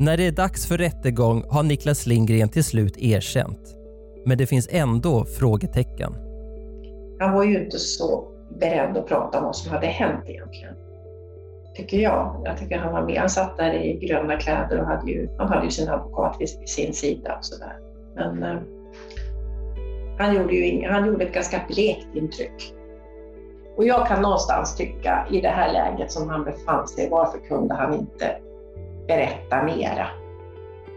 När 0.00 0.16
det 0.16 0.26
är 0.26 0.32
dags 0.32 0.68
för 0.68 0.78
rättegång 0.78 1.44
har 1.48 1.62
Niklas 1.62 2.06
Lindgren 2.06 2.48
till 2.48 2.64
slut 2.64 2.98
erkänt. 2.98 3.60
Men 4.26 4.38
det 4.38 4.46
finns 4.46 4.68
ändå 4.70 5.24
frågetecken. 5.24 6.12
Han 7.20 7.32
var 7.34 7.44
ju 7.44 7.64
inte 7.64 7.78
så 7.78 8.28
beredd 8.60 8.96
att 8.96 9.08
prata 9.08 9.38
om 9.38 9.44
vad 9.44 9.56
som 9.56 9.72
hade 9.72 9.86
hänt 9.86 10.24
egentligen. 10.26 10.74
Tycker 11.76 11.98
jag. 11.98 12.42
Jag 12.44 12.58
tycker 12.58 12.78
han 12.78 12.92
var 12.92 13.02
med. 13.02 13.20
Han 13.20 13.30
satt 13.30 13.56
där 13.56 13.72
i 13.74 13.92
gröna 14.06 14.36
kläder 14.36 14.80
och 14.80 14.86
hade 14.86 15.10
ju, 15.10 15.28
han 15.38 15.48
hade 15.48 15.64
ju 15.64 15.70
sin 15.70 15.88
advokat 15.88 16.36
vid 16.40 16.48
sin 16.68 16.94
sida 16.94 17.36
och 17.38 17.44
sådär. 17.44 17.76
Men 18.14 18.42
eh, 18.42 18.62
han, 20.18 20.34
gjorde 20.34 20.54
ju 20.54 20.66
ing, 20.66 20.88
han 20.88 21.06
gjorde 21.06 21.24
ett 21.24 21.34
ganska 21.34 21.60
blekt 21.68 22.14
intryck. 22.14 22.74
Och 23.76 23.84
jag 23.84 24.06
kan 24.06 24.22
någonstans 24.22 24.76
tycka 24.76 25.26
i 25.30 25.40
det 25.40 25.48
här 25.48 25.72
läget 25.72 26.12
som 26.12 26.28
han 26.28 26.44
befann 26.44 26.88
sig, 26.88 27.08
varför 27.10 27.38
kunde 27.38 27.74
han 27.74 27.94
inte 27.94 28.36
berätta 29.08 29.62
mera? 29.62 30.06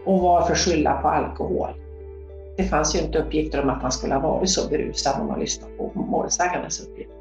Och 0.06 0.20
varför 0.20 0.54
skylla 0.54 1.02
på 1.02 1.08
alkohol? 1.08 1.70
Det 2.56 2.64
fanns 2.64 2.96
ju 2.96 3.00
inte 3.00 3.18
uppgifter 3.18 3.62
om 3.62 3.70
att 3.70 3.82
han 3.82 3.92
skulle 3.92 4.14
ha 4.14 4.20
varit 4.20 4.50
så 4.50 4.68
berusad 4.68 5.20
om 5.20 5.26
man 5.26 5.40
lyssnar 5.40 5.68
på 5.68 5.92
målsägandens 5.94 6.80
uppgifter. 6.80 7.16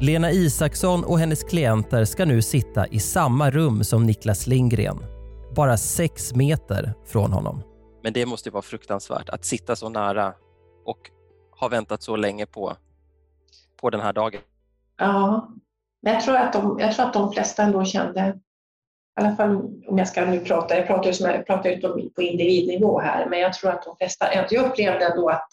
Lena 0.00 0.30
Isaksson 0.30 1.04
och 1.04 1.18
hennes 1.18 1.44
klienter 1.44 2.04
ska 2.04 2.24
nu 2.24 2.42
sitta 2.42 2.86
i 2.86 2.98
samma 2.98 3.50
rum 3.50 3.84
som 3.84 4.06
Niklas 4.06 4.46
Lindgren. 4.46 4.98
Bara 5.56 5.76
sex 5.76 6.34
meter 6.34 6.94
från 7.04 7.32
honom. 7.32 7.62
Men 8.02 8.12
det 8.12 8.26
måste 8.26 8.50
vara 8.50 8.62
fruktansvärt 8.62 9.28
att 9.28 9.44
sitta 9.44 9.76
så 9.76 9.88
nära 9.88 10.34
och 10.84 10.98
ha 11.60 11.68
väntat 11.68 12.02
så 12.02 12.16
länge 12.16 12.46
på, 12.46 12.72
på 13.80 13.90
den 13.90 14.00
här 14.00 14.12
dagen. 14.12 14.40
Ja, 14.98 15.48
men 16.02 16.12
jag 16.14 16.22
tror, 16.22 16.36
att 16.36 16.52
de, 16.52 16.78
jag 16.80 16.94
tror 16.94 17.06
att 17.06 17.12
de 17.12 17.32
flesta 17.32 17.62
ändå 17.62 17.84
kände, 17.84 18.38
i 19.20 19.24
alla 19.24 19.36
fall 19.36 19.56
om 19.86 19.98
jag 19.98 20.08
ska 20.08 20.24
nu 20.24 20.40
prata, 20.40 20.76
jag 20.76 20.86
pratar 20.86 21.06
ju 21.06 21.12
som 21.12 21.30
jag 21.30 21.46
pratar 21.46 21.70
ju 21.70 21.80
på 22.10 22.22
individnivå 22.22 23.00
här, 23.00 23.26
men 23.26 23.40
jag 23.40 23.52
tror 23.52 23.70
att 23.70 23.84
de 23.84 23.96
flesta, 23.96 24.34
jag 24.34 24.52
upplevde 24.52 25.04
ändå 25.04 25.28
att, 25.28 25.48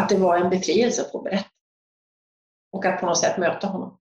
att 0.00 0.08
det 0.08 0.16
var 0.16 0.36
en 0.36 0.50
befrielse 0.50 1.02
på 1.02 1.22
berätta 1.22 1.48
och 2.72 2.86
att 2.86 3.00
på 3.00 3.06
något 3.06 3.18
sätt 3.18 3.38
möta 3.38 3.66
honom. 3.66 3.98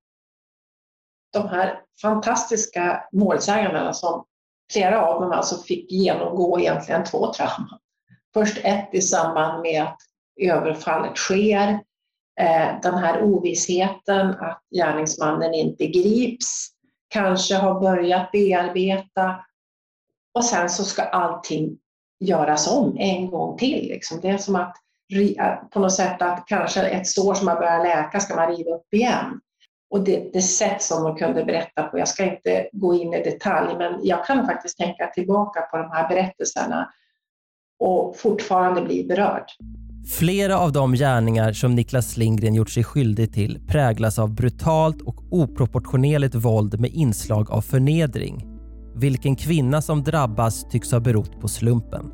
De 1.33 1.47
här 1.47 1.81
fantastiska 2.01 3.03
målsägandena 3.11 3.93
som 3.93 4.25
flera 4.71 5.05
av 5.07 5.21
dem 5.21 5.31
alltså 5.31 5.63
fick 5.63 5.91
genomgå 5.91 6.59
egentligen 6.59 7.03
två 7.03 7.33
trauman. 7.33 7.79
Först 8.33 8.57
ett 8.63 8.89
i 8.91 9.01
samband 9.01 9.61
med 9.61 9.83
att 9.83 9.97
överfallet 10.41 11.17
sker, 11.17 11.69
eh, 12.39 12.81
den 12.81 12.97
här 12.97 13.23
ovissheten 13.23 14.29
att 14.29 14.61
gärningsmannen 14.75 15.53
inte 15.53 15.87
grips, 15.87 16.67
kanske 17.11 17.55
har 17.55 17.79
börjat 17.79 18.31
bearbeta 18.31 19.45
och 20.33 20.45
sen 20.45 20.69
så 20.69 20.83
ska 20.83 21.01
allting 21.01 21.77
göras 22.19 22.67
om 22.67 22.97
en 22.99 23.31
gång 23.31 23.57
till. 23.57 23.87
Liksom. 23.87 24.19
Det 24.21 24.29
är 24.29 24.37
som 24.37 24.55
att 24.55 24.75
äh, 25.37 25.55
på 25.55 25.79
något 25.79 25.93
sätt 25.93 26.21
att 26.21 26.43
kanske 26.47 26.81
ett 26.81 27.07
sår 27.07 27.33
som 27.33 27.47
har 27.47 27.55
börjat 27.55 27.83
läka 27.83 28.19
ska 28.19 28.35
man 28.35 28.55
riva 28.55 28.71
upp 28.71 28.93
igen. 28.93 29.41
Och 29.89 30.03
det, 30.03 30.33
det 30.33 30.41
sätt 30.41 30.81
som 30.81 31.03
de 31.03 31.15
kunde 31.15 31.43
berätta 31.43 31.83
på, 31.83 31.99
jag 31.99 32.07
ska 32.07 32.23
inte 32.23 32.69
gå 32.71 32.95
in 32.95 33.13
i 33.13 33.23
detalj, 33.23 33.77
men 33.77 33.99
jag 34.03 34.25
kan 34.25 34.45
faktiskt 34.45 34.77
tänka 34.77 35.07
tillbaka 35.07 35.61
på 35.61 35.77
de 35.77 35.91
här 35.91 36.09
berättelserna 36.09 36.93
och 37.79 38.17
fortfarande 38.17 38.81
bli 38.81 39.03
berörd. 39.03 39.45
Flera 40.05 40.59
av 40.59 40.71
de 40.71 40.93
gärningar 40.93 41.53
som 41.53 41.75
Niklas 41.75 42.17
Lindgren 42.17 42.55
gjort 42.55 42.69
sig 42.69 42.83
skyldig 42.83 43.33
till 43.33 43.59
präglas 43.67 44.19
av 44.19 44.35
brutalt 44.35 45.01
och 45.01 45.15
oproportionerligt 45.31 46.35
våld 46.35 46.79
med 46.79 46.89
inslag 46.93 47.51
av 47.51 47.61
förnedring. 47.61 48.47
Vilken 48.95 49.35
kvinna 49.35 49.81
som 49.81 50.03
drabbas 50.03 50.69
tycks 50.69 50.91
ha 50.91 50.99
berott 50.99 51.41
på 51.41 51.47
slumpen. 51.47 52.11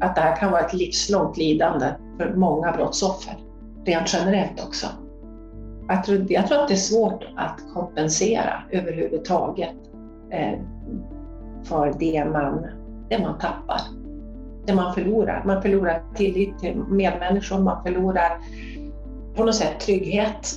Att 0.00 0.14
det 0.14 0.20
här 0.20 0.36
kan 0.36 0.52
vara 0.52 0.60
ett 0.60 0.74
livslångt 0.74 1.36
lidande 1.36 1.86
för 2.18 2.34
många 2.36 2.72
brottsoffer, 2.72 3.38
rent 3.86 4.12
generellt 4.12 4.64
också. 4.66 4.86
Jag 5.88 6.04
tror, 6.04 6.26
jag 6.32 6.46
tror 6.46 6.62
att 6.62 6.68
det 6.68 6.74
är 6.74 6.76
svårt 6.76 7.24
att 7.36 7.60
kompensera 7.74 8.62
överhuvudtaget 8.70 9.76
eh, 10.32 10.58
för 11.64 11.94
det 11.98 12.24
man, 12.24 12.66
det 13.08 13.18
man 13.18 13.38
tappar 13.38 13.99
det 14.70 14.76
man 14.76 14.94
förlorar. 14.94 15.42
Man 15.46 15.62
förlorar 15.62 16.02
tillit 16.14 16.58
till 16.58 16.76
medmänniskor, 16.76 17.58
man 17.58 17.82
förlorar 17.82 18.38
på 19.36 19.44
något 19.44 19.54
sätt 19.54 19.80
trygghet. 19.80 20.54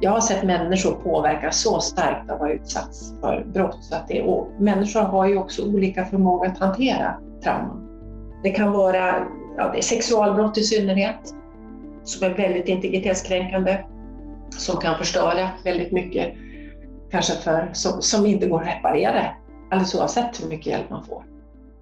Jag 0.00 0.10
har 0.10 0.20
sett 0.20 0.44
människor 0.44 0.92
påverkas 0.92 1.60
så 1.60 1.80
starkt 1.80 2.30
av 2.30 2.34
att 2.34 2.40
ha 2.40 2.50
utsatts 2.50 3.14
för 3.20 3.44
brott. 3.54 3.78
Så 3.80 3.96
att 3.96 4.08
det, 4.08 4.22
och 4.22 4.48
människor 4.60 5.00
har 5.00 5.28
ju 5.28 5.36
också 5.36 5.62
olika 5.62 6.04
förmåga 6.04 6.48
att 6.48 6.58
hantera 6.58 7.20
trauman. 7.42 7.82
Det 8.42 8.50
kan 8.50 8.72
vara 8.72 9.26
ja, 9.56 9.70
det 9.72 9.78
är 9.78 9.82
sexualbrott 9.82 10.58
i 10.58 10.62
synnerhet, 10.62 11.34
som 12.04 12.30
är 12.30 12.34
väldigt 12.34 12.68
integritetskränkande, 12.68 13.84
som 14.50 14.80
kan 14.80 14.98
förstöra 14.98 15.48
väldigt 15.64 15.92
mycket, 15.92 16.34
kanske 17.10 17.32
för, 17.32 17.70
som, 17.72 18.02
som 18.02 18.26
inte 18.26 18.46
går 18.46 18.62
att 18.62 18.68
reparera, 18.68 19.26
alldeles 19.70 19.94
oavsett 19.94 20.42
hur 20.42 20.48
mycket 20.48 20.66
hjälp 20.66 20.90
man 20.90 21.04
får. 21.04 21.35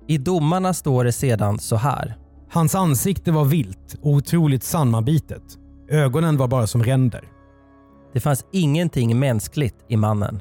I 0.08 0.18
domarna 0.18 0.74
står 0.74 1.04
det 1.04 1.12
sedan 1.12 1.58
så 1.58 1.76
här. 1.76 2.16
Hans 2.50 2.74
ansikte 2.74 3.32
var 3.32 3.44
vilt 3.44 3.96
och 4.02 4.10
otroligt 4.10 4.62
sammanbitet. 4.62 5.58
Ögonen 5.90 6.36
var 6.36 6.48
bara 6.48 6.66
som 6.66 6.82
ränder. 6.82 7.24
Det 8.12 8.20
fanns 8.20 8.46
ingenting 8.52 9.18
mänskligt 9.18 9.74
i 9.88 9.96
mannen. 9.96 10.40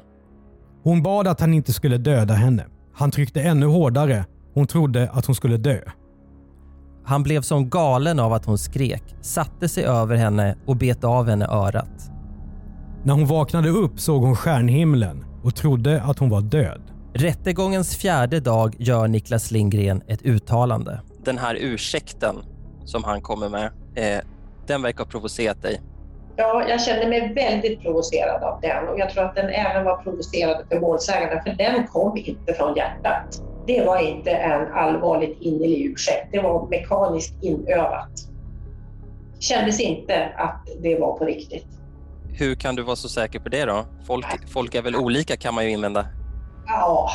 Hon 0.82 1.02
bad 1.02 1.28
att 1.28 1.40
han 1.40 1.54
inte 1.54 1.72
skulle 1.72 1.98
döda 1.98 2.34
henne. 2.34 2.64
Han 2.94 3.10
tryckte 3.10 3.42
ännu 3.42 3.66
hårdare. 3.66 4.24
Hon 4.54 4.66
trodde 4.66 5.10
att 5.10 5.26
hon 5.26 5.34
skulle 5.34 5.56
dö. 5.56 5.80
Han 7.04 7.22
blev 7.22 7.42
som 7.42 7.70
galen 7.70 8.20
av 8.20 8.32
att 8.32 8.44
hon 8.44 8.58
skrek, 8.58 9.02
satte 9.20 9.68
sig 9.68 9.84
över 9.84 10.16
henne 10.16 10.56
och 10.66 10.76
bet 10.76 11.04
av 11.04 11.28
henne 11.28 11.46
örat. 11.46 12.10
När 13.02 13.14
hon 13.14 13.26
vaknade 13.26 13.68
upp 13.68 14.00
såg 14.00 14.22
hon 14.22 14.36
stjärnhimlen 14.36 15.24
och 15.42 15.54
trodde 15.54 16.02
att 16.02 16.18
hon 16.18 16.28
var 16.28 16.40
död. 16.40 16.82
Rättegångens 17.16 17.96
fjärde 17.96 18.40
dag 18.40 18.74
gör 18.78 19.08
Niklas 19.08 19.50
Lindgren 19.50 20.02
ett 20.08 20.22
uttalande. 20.22 21.00
Den 21.24 21.38
här 21.38 21.56
ursäkten 21.60 22.36
som 22.84 23.04
han 23.04 23.22
kommer 23.22 23.48
med, 23.48 23.64
eh, 23.94 24.24
den 24.66 24.82
verkar 24.82 24.98
ha 24.98 25.10
provocerat 25.10 25.62
dig. 25.62 25.80
Ja, 26.36 26.68
jag 26.68 26.80
kände 26.82 27.08
mig 27.08 27.34
väldigt 27.34 27.80
provocerad 27.82 28.42
av 28.42 28.60
den 28.60 28.88
och 28.88 28.98
jag 28.98 29.10
tror 29.10 29.24
att 29.24 29.34
den 29.34 29.48
även 29.48 29.84
var 29.84 29.96
provocerande 29.96 30.64
för 30.70 30.80
målsäganden 30.80 31.42
för 31.44 31.52
den 31.52 31.86
kom 31.86 32.16
inte 32.16 32.54
från 32.54 32.76
hjärtat. 32.76 33.42
Det 33.66 33.84
var 33.84 33.98
inte 33.98 34.30
en 34.30 34.72
allvarligt 34.72 35.36
innerlig 35.40 35.86
ursäkt, 35.86 36.28
det 36.32 36.40
var 36.40 36.68
mekaniskt 36.68 37.42
inövat. 37.42 38.10
Kändes 39.38 39.80
inte 39.80 40.32
att 40.36 40.68
det 40.82 40.98
var 40.98 41.18
på 41.18 41.24
riktigt. 41.24 41.66
Hur 42.28 42.54
kan 42.54 42.76
du 42.76 42.82
vara 42.82 42.96
så 42.96 43.08
säker 43.08 43.40
på 43.40 43.48
det 43.48 43.64
då? 43.64 43.84
Folk, 44.06 44.26
folk 44.48 44.74
är 44.74 44.82
väl 44.82 44.96
olika 44.96 45.36
kan 45.36 45.54
man 45.54 45.64
ju 45.64 45.70
invända. 45.70 46.06
Ja, 46.66 47.10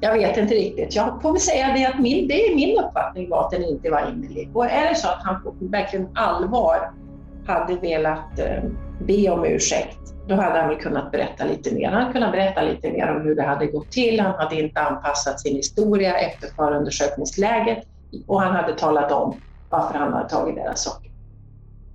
jag 0.00 0.12
vet 0.12 0.36
inte 0.36 0.54
riktigt. 0.54 0.96
Jag 0.96 1.22
får 1.22 1.32
väl 1.32 1.40
säga 1.40 1.72
det 1.74 1.86
att 1.86 2.00
min, 2.00 2.28
det 2.28 2.34
är 2.34 2.54
min 2.54 2.78
uppfattning 2.78 3.30
var 3.30 3.44
att 3.44 3.50
den 3.50 3.64
inte 3.64 3.90
var 3.90 4.08
innerlig. 4.08 4.50
Och 4.54 4.66
är 4.66 4.88
det 4.88 4.94
så 4.94 5.08
att 5.08 5.22
han 5.24 5.42
på 5.42 5.54
verkligen 5.60 6.08
allvar 6.14 6.90
hade 7.46 7.76
velat 7.76 8.38
eh, 8.38 8.64
be 9.06 9.30
om 9.30 9.44
ursäkt, 9.44 9.98
då 10.28 10.34
hade 10.34 10.60
han 10.60 10.68
väl 10.68 10.78
kunnat 10.78 11.12
berätta 11.12 11.44
lite 11.44 11.74
mer. 11.74 11.90
Han 11.90 12.02
hade 12.02 12.12
kunnat 12.12 12.32
berätta 12.32 12.62
lite 12.62 12.92
mer 12.92 13.16
om 13.16 13.22
hur 13.22 13.34
det 13.34 13.42
hade 13.42 13.66
gått 13.66 13.90
till. 13.90 14.20
Han 14.20 14.34
hade 14.34 14.60
inte 14.62 14.80
anpassat 14.80 15.40
sin 15.40 15.56
historia 15.56 16.18
efter 16.18 16.48
förundersökningsläget 16.56 17.84
och 18.26 18.40
han 18.40 18.56
hade 18.56 18.74
talat 18.74 19.12
om 19.12 19.36
varför 19.70 19.98
han 19.98 20.12
hade 20.12 20.28
tagit 20.28 20.54
deras 20.54 20.84
saker. 20.84 21.10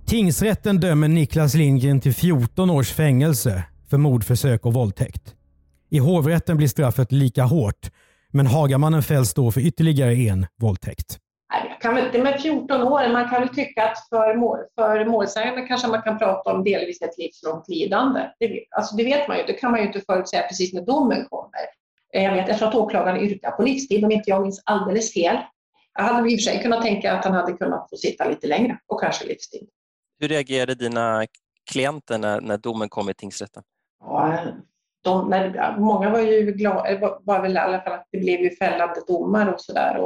Tingsrätten 0.06 0.80
dömer 0.80 1.08
Niklas 1.08 1.54
Lindgren 1.54 2.00
till 2.00 2.14
14 2.14 2.70
års 2.70 2.92
fängelse 2.92 3.62
för 3.90 3.96
mordförsök 3.96 4.66
och 4.66 4.74
våldtäkt. 4.74 5.34
I 5.90 5.98
hovrätten 5.98 6.56
blir 6.56 6.68
straffet 6.68 7.12
lika 7.12 7.42
hårt, 7.42 7.90
men 8.32 8.46
Hagamannen 8.46 9.02
fälls 9.02 9.34
då 9.34 9.52
för 9.52 9.60
ytterligare 9.60 10.14
en 10.14 10.46
våldtäkt. 10.60 11.18
Kan 11.80 11.94
väl 11.94 12.06
inte 12.06 12.18
med 12.18 12.40
14 12.42 12.82
år, 12.82 13.12
man 13.12 13.28
kan 13.28 13.40
väl 13.40 13.54
tycka 13.54 13.84
att 13.84 14.08
för, 14.08 14.34
mål, 14.34 14.58
för 14.74 15.04
målsägande 15.04 15.66
kanske 15.66 15.88
man 15.88 16.02
kan 16.02 16.18
prata 16.18 16.52
om 16.52 16.64
delvis 16.64 17.02
ett 17.02 17.18
livslångt 17.18 17.68
lidande. 17.68 18.20
Det, 18.38 18.64
alltså 18.70 18.96
det 18.96 19.04
vet 19.04 19.28
man 19.28 19.38
ju, 19.38 19.42
det 19.42 19.52
kan 19.52 19.70
man 19.70 19.80
ju 19.80 19.86
inte 19.86 20.00
förutsäga 20.00 20.42
precis 20.42 20.72
när 20.72 20.82
domen 20.82 21.26
kommer. 21.30 21.60
Eh, 22.14 22.24
jag, 22.24 22.34
vet, 22.34 22.48
jag 22.48 22.58
tror 22.58 22.68
att 22.68 22.74
åklagaren 22.74 23.20
yrkar 23.20 23.50
på 23.50 23.62
livstid 23.62 24.04
om 24.04 24.12
inte 24.12 24.30
jag 24.30 24.42
minns 24.42 24.62
alldeles 24.64 25.12
fel. 25.12 25.36
Jag 25.94 26.04
hade 26.04 26.30
i 26.30 26.36
och 26.36 26.38
för 26.38 26.42
sig 26.42 26.62
kunnat 26.62 26.82
tänka 26.82 27.12
att 27.12 27.24
han 27.24 27.34
hade 27.34 27.52
kunnat 27.52 27.90
få 27.90 27.96
sitta 27.96 28.28
lite 28.28 28.46
längre 28.46 28.78
och 28.86 29.00
kanske 29.00 29.26
livstid. 29.26 29.68
Hur 30.20 30.28
reagerade 30.28 30.74
dina 30.74 31.26
klienter 31.70 32.18
när, 32.18 32.40
när 32.40 32.58
domen 32.58 32.88
kom 32.88 33.10
i 33.10 33.14
tingsrätten? 33.14 33.62
Ja, 34.00 34.42
de, 35.08 35.30
när, 35.30 35.76
många 35.78 36.10
var 36.10 36.20
ju 36.20 36.52
glada, 36.52 36.98
var, 37.00 37.18
var 37.22 37.42
väl 37.42 37.54
i 37.54 37.58
alla 37.58 37.80
fall 37.80 37.92
att 37.92 38.06
det 38.12 38.18
blev 38.18 38.40
ju 38.40 38.50
fällande 38.50 39.00
domar 39.08 39.52
och 39.52 39.60
sådär. 39.60 39.98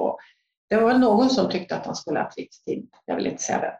Det 0.70 0.76
var 0.76 0.86
väl 0.86 1.00
någon 1.00 1.30
som 1.30 1.50
tyckte 1.50 1.76
att 1.76 1.86
han 1.86 1.94
skulle 1.94 2.18
ha 2.18 2.24
haft 2.24 2.38
livstid. 2.38 2.88
Jag 3.06 3.16
vill 3.16 3.26
inte 3.26 3.42
säga 3.42 3.58
det. 3.58 3.78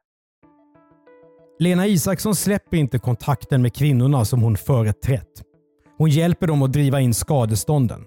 Lena 1.59 1.87
Isaksson 1.87 2.35
släpper 2.35 2.77
inte 2.77 2.99
kontakten 2.99 3.63
med 3.63 3.75
kvinnorna 3.75 4.25
som 4.25 4.43
hon 4.43 4.57
företrätt. 4.57 5.43
Hon 5.99 6.11
hjälper 6.11 6.47
dem 6.47 6.63
att 6.63 6.73
driva 6.73 7.01
in 7.01 7.15
skadestånden. 7.15 8.05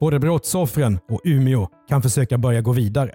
Både 0.00 0.18
brottsoffren 0.18 0.98
och 1.08 1.20
Umeå 1.24 1.68
kan 1.88 2.02
försöka 2.02 2.38
börja 2.38 2.60
gå 2.60 2.72
vidare. 2.72 3.14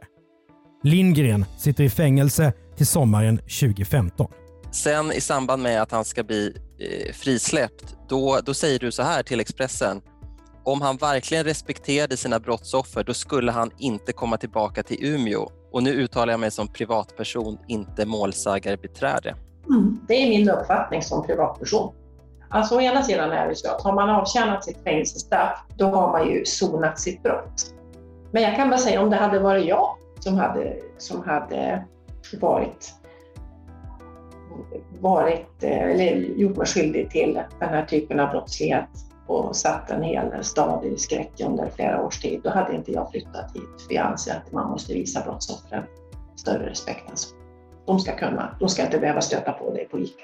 Lindgren 0.83 1.45
sitter 1.57 1.83
i 1.83 1.89
fängelse 1.89 2.53
till 2.77 2.87
sommaren 2.87 3.37
2015. 3.37 4.31
Sen 4.71 5.11
i 5.11 5.21
samband 5.21 5.63
med 5.63 5.81
att 5.81 5.91
han 5.91 6.05
ska 6.05 6.23
bli 6.23 6.55
eh, 6.79 7.13
frisläppt, 7.13 7.95
då, 8.09 8.39
då 8.45 8.53
säger 8.53 8.79
du 8.79 8.91
så 8.91 9.03
här 9.03 9.23
till 9.23 9.39
Expressen. 9.39 10.01
Om 10.63 10.81
han 10.81 10.97
verkligen 10.97 11.43
respekterade 11.43 12.17
sina 12.17 12.39
brottsoffer, 12.39 13.03
då 13.03 13.13
skulle 13.13 13.51
han 13.51 13.71
inte 13.77 14.13
komma 14.13 14.37
tillbaka 14.37 14.83
till 14.83 15.05
Umeå. 15.05 15.49
Och 15.71 15.83
nu 15.83 15.91
uttalar 15.91 16.33
jag 16.33 16.39
mig 16.39 16.51
som 16.51 16.67
privatperson, 16.67 17.57
inte 17.67 18.05
målsägarbiträde. 18.05 19.35
Mm. 19.69 19.99
Det 20.07 20.13
är 20.13 20.29
min 20.29 20.49
uppfattning 20.49 21.01
som 21.01 21.25
privatperson. 21.25 21.93
Alltså 22.49 22.75
å 22.75 22.81
ena 22.81 23.03
sidan 23.03 23.31
är 23.31 23.47
det 23.47 23.55
så 23.55 23.71
att 23.71 23.81
har 23.81 23.93
man 23.93 24.09
avtjänat 24.09 24.65
sitt 24.65 24.83
fängelsestraff, 24.83 25.59
då 25.77 25.85
har 25.85 26.11
man 26.11 26.29
ju 26.29 26.45
sonat 26.45 26.99
sitt 26.99 27.23
brott. 27.23 27.73
Men 28.31 28.43
jag 28.43 28.55
kan 28.55 28.69
bara 28.69 28.79
säga 28.79 29.01
om 29.01 29.09
det 29.09 29.15
hade 29.15 29.39
varit 29.39 29.65
jag 29.65 29.95
som 30.19 30.37
hade, 30.37 30.77
som 30.97 31.23
hade 31.23 31.85
varit, 32.41 32.93
varit 34.99 35.63
eh, 35.63 35.81
eller 35.81 36.15
gjort 36.15 36.57
mig 36.57 36.67
skyldig 36.67 37.09
till 37.09 37.41
den 37.59 37.69
här 37.69 37.85
typen 37.85 38.19
av 38.19 38.29
brottslighet 38.29 38.89
och 39.27 39.55
satt 39.55 39.91
en 39.91 40.03
hel 40.03 40.43
stad 40.43 40.85
i 40.85 40.97
skräck 40.97 41.31
under 41.45 41.69
flera 41.69 42.05
års 42.05 42.21
tid, 42.21 42.41
då 42.43 42.49
hade 42.49 42.75
inte 42.75 42.91
jag 42.91 43.11
flyttat 43.11 43.55
hit. 43.55 43.81
För 43.87 43.93
jag 43.93 44.05
anser 44.05 44.31
att 44.31 44.51
man 44.51 44.71
måste 44.71 44.93
visa 44.93 45.21
brottsoffren 45.21 45.83
större 46.35 46.69
respekt 46.69 47.09
än 47.09 47.17
så. 47.17 47.35
De 47.85 47.99
ska 47.99 48.15
kunna, 48.15 48.57
de 48.59 48.69
ska 48.69 48.83
inte 48.83 48.99
behöva 48.99 49.21
stöta 49.21 49.51
på 49.51 49.73
dig 49.73 49.87
på 49.87 49.99
ICA. 49.99 50.23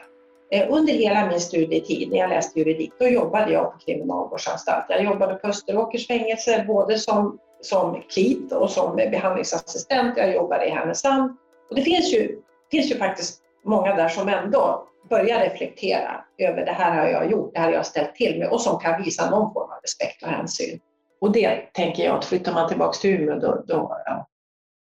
Eh, 0.51 0.67
under 0.69 0.93
hela 0.93 1.27
min 1.27 1.39
studietid, 1.39 2.09
när 2.11 2.17
jag 2.17 2.29
läste 2.29 2.59
juridik, 2.59 2.93
då 2.99 3.07
jobbade 3.07 3.51
jag 3.51 3.71
på 3.71 3.79
kriminalvårdsanstalt. 3.79 4.85
Jag 4.89 5.03
jobbade 5.03 5.35
på 5.35 5.47
Österåkers 5.47 6.07
fängelse, 6.07 6.63
både 6.67 6.97
som, 6.97 7.39
som 7.61 8.01
KLIT 8.01 8.51
och 8.51 8.69
som 8.69 8.95
behandlingsassistent. 8.95 10.17
Jag 10.17 10.33
jobbade 10.33 10.65
i 10.65 10.69
Härnösand. 10.69 11.37
Och 11.69 11.75
det 11.75 11.81
finns 11.81 12.13
ju, 12.13 12.39
finns 12.71 12.91
ju 12.91 12.97
faktiskt 12.97 13.42
många 13.65 13.95
där 13.95 14.09
som 14.09 14.29
ändå 14.29 14.87
börjar 15.09 15.39
reflektera 15.39 16.23
över 16.37 16.65
det 16.65 16.71
här 16.71 16.97
har 16.97 17.07
jag 17.07 17.31
gjort, 17.31 17.53
det 17.53 17.59
här 17.59 17.67
har 17.67 17.73
jag 17.73 17.85
ställt 17.85 18.15
till 18.15 18.39
med 18.39 18.49
och 18.49 18.61
som 18.61 18.79
kan 18.79 19.03
visa 19.03 19.29
någon 19.29 19.53
form 19.53 19.71
av 19.71 19.79
respekt 19.83 20.23
och 20.23 20.29
hänsyn. 20.29 20.79
Och 21.21 21.31
det 21.31 21.73
tänker 21.73 22.03
jag 22.03 22.17
att 22.17 22.25
flyttar 22.25 22.53
man 22.53 22.69
tillbaka 22.69 22.93
till 22.93 23.09
Umeå 23.09 23.39
då, 23.39 23.63
då 23.67 24.01
ja. 24.05 24.27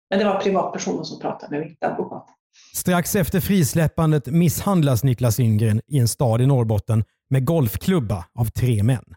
Men 0.09 0.19
det 0.19 0.25
var 0.25 0.39
privatpersoner 0.39 1.03
som 1.03 1.19
pratade 1.19 1.51
med 1.51 1.67
min 1.67 1.77
advokat. 1.81 2.27
Strax 2.73 3.15
efter 3.15 3.39
frisläppandet 3.39 4.25
misshandlas 4.25 5.03
Niklas 5.03 5.39
Lindgren 5.39 5.81
i 5.87 5.99
en 5.99 6.07
stad 6.07 6.41
i 6.41 6.45
Norrbotten 6.45 7.03
med 7.29 7.45
golfklubba 7.45 8.25
av 8.39 8.45
tre 8.45 8.83
män. 8.83 9.15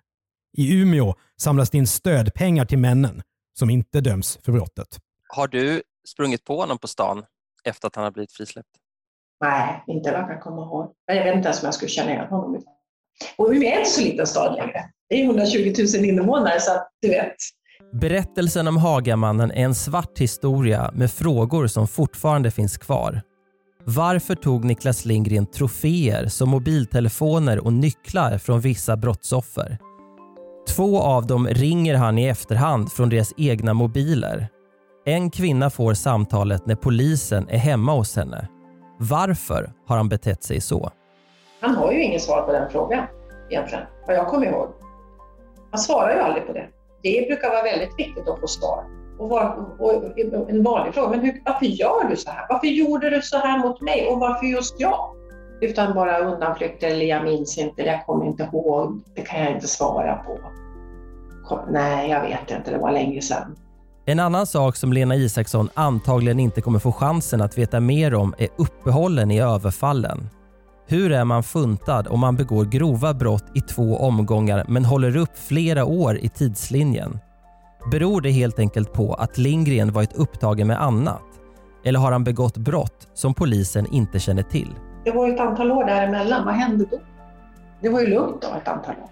I 0.57 0.75
Umeå 0.75 1.14
samlas 1.40 1.71
det 1.71 1.79
in 1.79 1.87
stödpengar 1.87 2.64
till 2.64 2.79
männen 2.79 3.23
som 3.59 3.71
inte 3.71 4.01
döms 4.01 4.38
för 4.45 4.53
brottet. 4.53 4.99
Har 5.29 5.49
du 5.49 5.83
sprungit 6.09 6.45
på 6.45 6.61
honom 6.61 6.79
på 6.79 6.88
stan 6.88 7.25
efter 7.64 7.87
att 7.88 7.97
han 7.97 8.05
har 8.05 8.11
blivit 8.11 8.33
frisläppt? 8.33 8.69
Nej, 9.40 9.85
inte 9.87 10.11
vad 10.11 10.20
jag 10.20 10.29
kan 10.29 10.40
komma 10.40 10.62
ihåg. 10.62 10.92
Jag 11.07 11.25
vet 11.25 11.35
inte 11.35 11.49
ens 11.49 11.62
om 11.62 11.66
jag 11.66 11.75
skulle 11.75 11.88
känna 11.88 12.11
igen 12.11 12.27
honom. 12.27 12.62
Och 13.38 13.49
Umeå 13.51 13.68
är 13.68 13.79
inte 13.79 13.90
så 13.90 14.01
liten 14.01 14.27
stad 14.27 14.55
längre. 14.57 14.85
Det 15.09 15.20
är 15.20 15.25
120 15.25 15.75
000 15.96 16.05
invånare 16.05 16.61
så 16.61 16.72
att 16.72 16.88
du 17.03 17.09
vet. 17.09 17.35
Berättelsen 17.92 18.68
om 18.68 18.77
Hagamannen 18.77 19.51
är 19.51 19.64
en 19.64 19.75
svart 19.75 20.18
historia 20.18 20.90
med 20.94 21.11
frågor 21.11 21.66
som 21.66 21.88
fortfarande 21.88 22.51
finns 22.51 22.79
kvar. 22.79 23.20
Varför 23.85 24.35
tog 24.35 24.64
Niklas 24.64 25.05
Lindgren 25.05 25.46
troféer 25.46 26.27
som 26.29 26.49
mobiltelefoner 26.49 27.64
och 27.64 27.72
nycklar 27.72 28.38
från 28.38 28.61
vissa 28.61 28.96
brottsoffer? 28.96 29.79
Två 30.68 31.01
av 31.01 31.27
dem 31.27 31.46
ringer 31.46 31.94
han 31.94 32.18
i 32.18 32.27
efterhand 32.27 32.92
från 32.92 33.09
deras 33.09 33.33
egna 33.37 33.75
mobiler. 33.75 34.49
En 35.05 35.31
kvinna 35.31 35.70
får 35.70 35.94
samtalet 35.94 36.66
när 36.66 36.75
polisen 36.75 37.49
är 37.49 37.59
hemma 37.59 37.92
hos 37.92 38.16
henne. 38.16 38.49
Varför 38.99 39.73
har 39.87 39.97
han 39.97 40.09
betett 40.09 40.43
sig 40.43 40.61
så? 40.61 40.91
Han 41.61 41.75
har 41.75 41.93
ju 41.93 42.03
inget 42.03 42.23
svar 42.23 42.43
på 42.43 42.53
den 42.53 42.71
frågan 42.71 43.07
egentligen, 43.51 43.85
vad 44.07 44.17
jag 44.17 44.27
kommer 44.27 44.47
ihåg. 44.47 44.69
Han 45.71 45.81
svarar 45.81 46.15
ju 46.15 46.21
aldrig 46.21 46.47
på 46.47 46.53
det. 46.53 46.69
Det 47.03 47.27
brukar 47.29 47.51
vara 47.51 47.63
väldigt 47.63 47.99
viktigt 47.99 48.29
att 48.29 48.41
få 48.41 48.47
svar. 48.47 48.85
Och, 49.19 49.29
var, 49.29 49.67
och 49.79 50.19
en 50.51 50.63
vanlig 50.63 50.95
fråga, 50.95 51.09
men 51.09 51.21
hur, 51.21 51.43
varför 51.45 51.67
gör 51.67 52.09
du 52.09 52.17
så 52.17 52.31
här? 52.31 52.47
Varför 52.49 52.67
gjorde 52.67 53.11
du 53.11 53.23
så 53.23 53.39
här 53.39 53.59
mot 53.59 53.81
mig 53.81 54.07
och 54.09 54.21
varför 54.21 54.47
just 54.47 54.81
jag? 54.81 55.17
Utan 55.61 55.95
bara 55.95 56.19
undanflykter 56.19 56.89
eller 56.89 57.07
jag 57.07 57.25
minns 57.25 57.59
inte, 57.59 57.83
jag 57.83 58.07
kommer 58.07 58.27
inte 58.27 58.43
ihåg, 58.53 59.01
det 59.15 59.23
kan 59.23 59.43
jag 59.43 59.53
inte 59.53 59.69
svara 59.69 60.15
på. 60.17 60.39
Nej, 61.71 62.11
jag 62.11 62.21
vet 62.21 62.51
inte, 62.51 62.71
det 62.71 62.79
var 62.79 62.93
länge 62.93 63.21
sedan. 63.21 63.57
En 64.09 64.21
annan 64.21 64.47
sak 64.47 64.77
som 64.77 64.92
Lena 64.92 65.16
Isaksson 65.16 65.69
antagligen 65.75 66.40
inte 66.40 66.61
kommer 66.61 66.79
få 66.79 66.92
chansen 66.92 67.40
att 67.40 67.59
veta 67.59 67.81
mer 67.81 68.14
om 68.14 68.35
är 68.38 68.49
uppehållen 68.57 69.31
i 69.31 69.40
överfallen. 69.40 70.29
Hur 70.87 71.12
är 71.12 71.25
man 71.25 71.42
funtad 71.42 72.07
om 72.09 72.21
man 72.21 72.37
begår 72.37 72.64
grova 72.64 73.14
brott 73.14 73.45
i 73.55 73.61
två 73.61 73.97
omgångar 73.97 74.64
men 74.69 74.85
håller 74.85 75.16
upp 75.16 75.38
flera 75.38 75.85
år 75.85 76.19
i 76.19 76.29
tidslinjen? 76.29 77.19
Beror 77.90 78.21
det 78.21 78.31
helt 78.31 78.59
enkelt 78.59 78.92
på 78.92 79.14
att 79.14 79.38
Lindgren 79.38 79.92
varit 79.92 80.12
upptagen 80.12 80.66
med 80.66 80.83
annat? 80.83 81.23
Eller 81.85 81.99
har 82.01 82.12
han 82.12 82.25
begått 82.25 82.57
brott 82.57 83.09
som 83.14 83.35
polisen 83.35 83.87
inte 83.87 84.19
känner 84.19 84.42
till? 84.42 84.75
Det 85.05 85.11
var 85.11 85.27
ju 85.27 85.35
ett 85.35 85.40
antal 85.40 85.73
år 85.73 85.85
däremellan. 85.85 86.45
Vad 86.45 86.55
hände 86.55 86.85
då? 86.90 86.99
Det 87.81 87.88
var 87.88 88.01
ju 88.01 88.07
lugnt 88.07 88.42
då 88.42 88.49
ett 88.62 88.69
antal 88.69 88.95
år. 88.95 89.11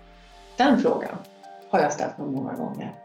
Den 0.57 0.79
frågan 0.79 1.17
har 1.71 1.81
jag 1.81 1.93
ställt 1.93 2.19
mig 2.19 2.29
många 2.31 2.53
gånger. 2.53 3.04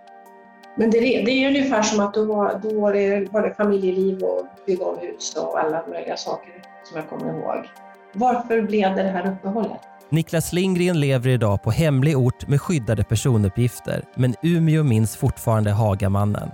Men 0.80 0.92
det, 0.92 1.00
det 1.00 1.32
är 1.32 1.48
ungefär 1.48 1.82
som 1.82 2.00
att 2.00 2.14
då 2.14 2.26
var, 2.26 2.60
då 2.64 2.82
var, 2.82 2.94
det, 2.94 3.28
var 3.32 3.42
det 3.42 3.54
familjeliv 3.54 4.24
och 4.24 4.46
bygga 4.66 4.86
om 4.86 4.98
hus 5.02 5.36
och 5.36 5.60
alla 5.60 5.84
möjliga 5.88 6.18
saker 6.18 6.52
som 6.84 6.98
jag 6.98 7.10
kommer 7.10 7.34
ihåg. 7.34 7.66
Varför 8.14 8.62
blev 8.62 8.96
det 8.96 9.04
det 9.04 9.10
här 9.10 9.32
uppehållet? 9.32 9.80
Niklas 10.10 10.54
Lindgren 10.54 11.00
lever 11.00 11.30
idag 11.30 11.64
på 11.64 11.72
hemlig 11.72 12.18
ort 12.18 12.48
med 12.48 12.62
skyddade 12.62 13.04
personuppgifter, 13.04 14.04
men 14.16 14.36
Umeå 14.42 14.84
minns 14.84 15.16
fortfarande 15.16 15.72
Hagamannen. 15.72 16.50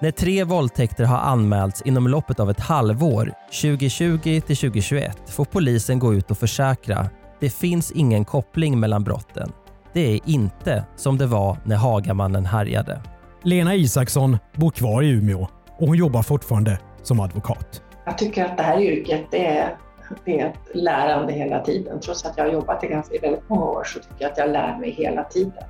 När 0.00 0.10
tre 0.10 0.44
våldtäkter 0.44 1.04
har 1.04 1.18
anmälts 1.18 1.82
inom 1.82 2.08
loppet 2.08 2.40
av 2.40 2.50
ett 2.50 2.60
halvår, 2.60 3.32
2020 3.62 4.18
till 4.22 4.56
2021, 4.56 5.18
får 5.26 5.44
polisen 5.44 5.98
gå 5.98 6.14
ut 6.14 6.30
och 6.30 6.38
försäkra 6.38 7.10
det 7.40 7.50
finns 7.50 7.90
ingen 7.90 8.24
koppling 8.24 8.80
mellan 8.80 9.04
brotten. 9.04 9.52
Det 9.92 10.14
är 10.14 10.20
inte 10.24 10.84
som 10.96 11.18
det 11.18 11.26
var 11.26 11.56
när 11.64 11.76
Hagamannen 11.76 12.46
härjade. 12.46 13.00
Lena 13.42 13.74
Isaksson 13.74 14.38
bor 14.56 14.70
kvar 14.70 15.02
i 15.02 15.10
Umeå 15.10 15.48
och 15.78 15.86
hon 15.86 15.96
jobbar 15.96 16.22
fortfarande 16.22 16.78
som 17.02 17.20
advokat. 17.20 17.82
Jag 18.04 18.18
tycker 18.18 18.44
att 18.44 18.56
det 18.56 18.62
här 18.62 18.80
yrket 18.80 19.26
det 19.30 19.46
är, 19.46 19.76
det 20.24 20.40
är 20.40 20.46
ett 20.46 20.74
lärande 20.74 21.32
hela 21.32 21.60
tiden. 21.64 22.00
Trots 22.00 22.24
att 22.24 22.36
jag 22.36 22.44
har 22.44 22.52
jobbat 22.52 22.84
i 22.84 22.86
ganska 22.86 23.20
väldigt 23.22 23.48
många 23.48 23.64
år 23.64 23.84
så 23.84 23.98
tycker 23.98 24.14
jag 24.18 24.30
att 24.30 24.38
jag 24.38 24.50
lär 24.50 24.78
mig 24.78 24.90
hela 24.90 25.24
tiden. 25.24 25.64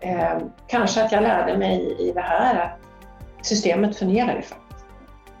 Eh, 0.00 0.38
kanske 0.66 1.04
att 1.04 1.12
jag 1.12 1.22
lärde 1.22 1.58
mig 1.58 1.96
i 1.98 2.12
det 2.12 2.20
här 2.20 2.64
att 2.64 2.78
systemet 3.46 3.96
fungerar 3.96 4.34
ju 4.36 4.42
faktiskt. 4.42 4.86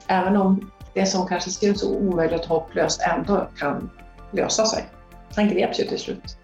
Även 0.06 0.36
om 0.36 0.70
det 0.94 1.06
som 1.06 1.26
kanske 1.26 1.50
ser 1.50 1.74
så 1.74 1.96
omöjligt 1.96 2.40
och 2.40 2.48
hopplöst 2.48 3.00
ändå 3.00 3.48
kan 3.58 3.90
lösa 4.30 4.64
sig. 4.64 4.84
Han 5.36 5.48
greps 5.48 5.80
ju 5.80 5.84
till 5.84 5.98
slut. 5.98 6.39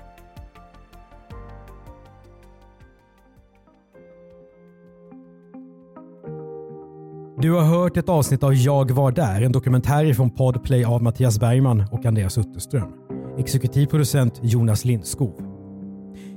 Du 7.39 7.53
har 7.53 7.63
hört 7.63 7.97
ett 7.97 8.09
avsnitt 8.09 8.43
av 8.43 8.55
Jag 8.55 8.91
var 8.91 9.13
där, 9.13 9.43
en 9.43 9.53
dokumentär 9.53 10.15
från 10.15 10.31
Podplay 10.31 10.85
av 10.85 11.03
Mattias 11.03 11.41
Bergman 11.41 11.85
och 11.91 12.07
Andreas 12.07 12.39
Utterström. 12.39 12.93
Exekutiv 13.39 13.87
producent 13.87 14.41
Jonas 14.43 14.85
Lindskov. 14.85 15.33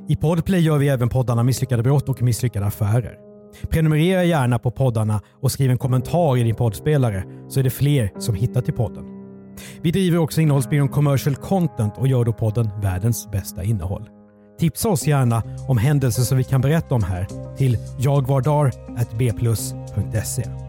I 0.08 0.16
Podplay 0.16 0.60
gör 0.60 0.78
vi 0.78 0.88
även 0.88 1.10
poddarna 1.10 1.44
Misslyckade 1.44 1.84
brott 1.84 2.10
och 2.10 2.22
Misslyckade 2.22 2.66
affärer. 2.66 3.18
Prenumerera 3.70 4.24
gärna 4.24 4.60
på 4.60 4.72
poddarna 4.72 5.22
och 5.42 5.52
skriv 5.52 5.72
en 5.72 5.78
kommentar 5.78 6.38
i 6.38 6.44
din 6.44 6.56
poddspelare 6.56 7.24
så 7.50 7.60
är 7.60 7.64
det 7.64 7.70
fler 7.70 8.12
som 8.18 8.36
hittar 8.36 8.62
till 8.62 8.74
podden. 8.74 9.06
Vi 9.82 9.92
driver 9.92 10.18
också 10.18 10.42
innehållsbyrån 10.42 10.90
Commercial 10.90 11.36
Content 11.36 11.94
och 11.98 12.08
gör 12.08 12.26
då 12.26 12.34
podden 12.34 12.70
Världens 12.82 13.32
bästa 13.32 13.64
innehåll. 13.64 14.10
Tipsa 14.60 14.90
oss 14.90 15.08
gärna 15.08 15.44
om 15.68 15.78
händelser 15.78 16.24
som 16.24 16.38
vi 16.38 16.44
kan 16.44 16.62
berätta 16.62 16.96
om 16.96 17.04
här 17.04 17.28
till 17.58 17.78
jagvardar.bplus.se. 18.00 20.69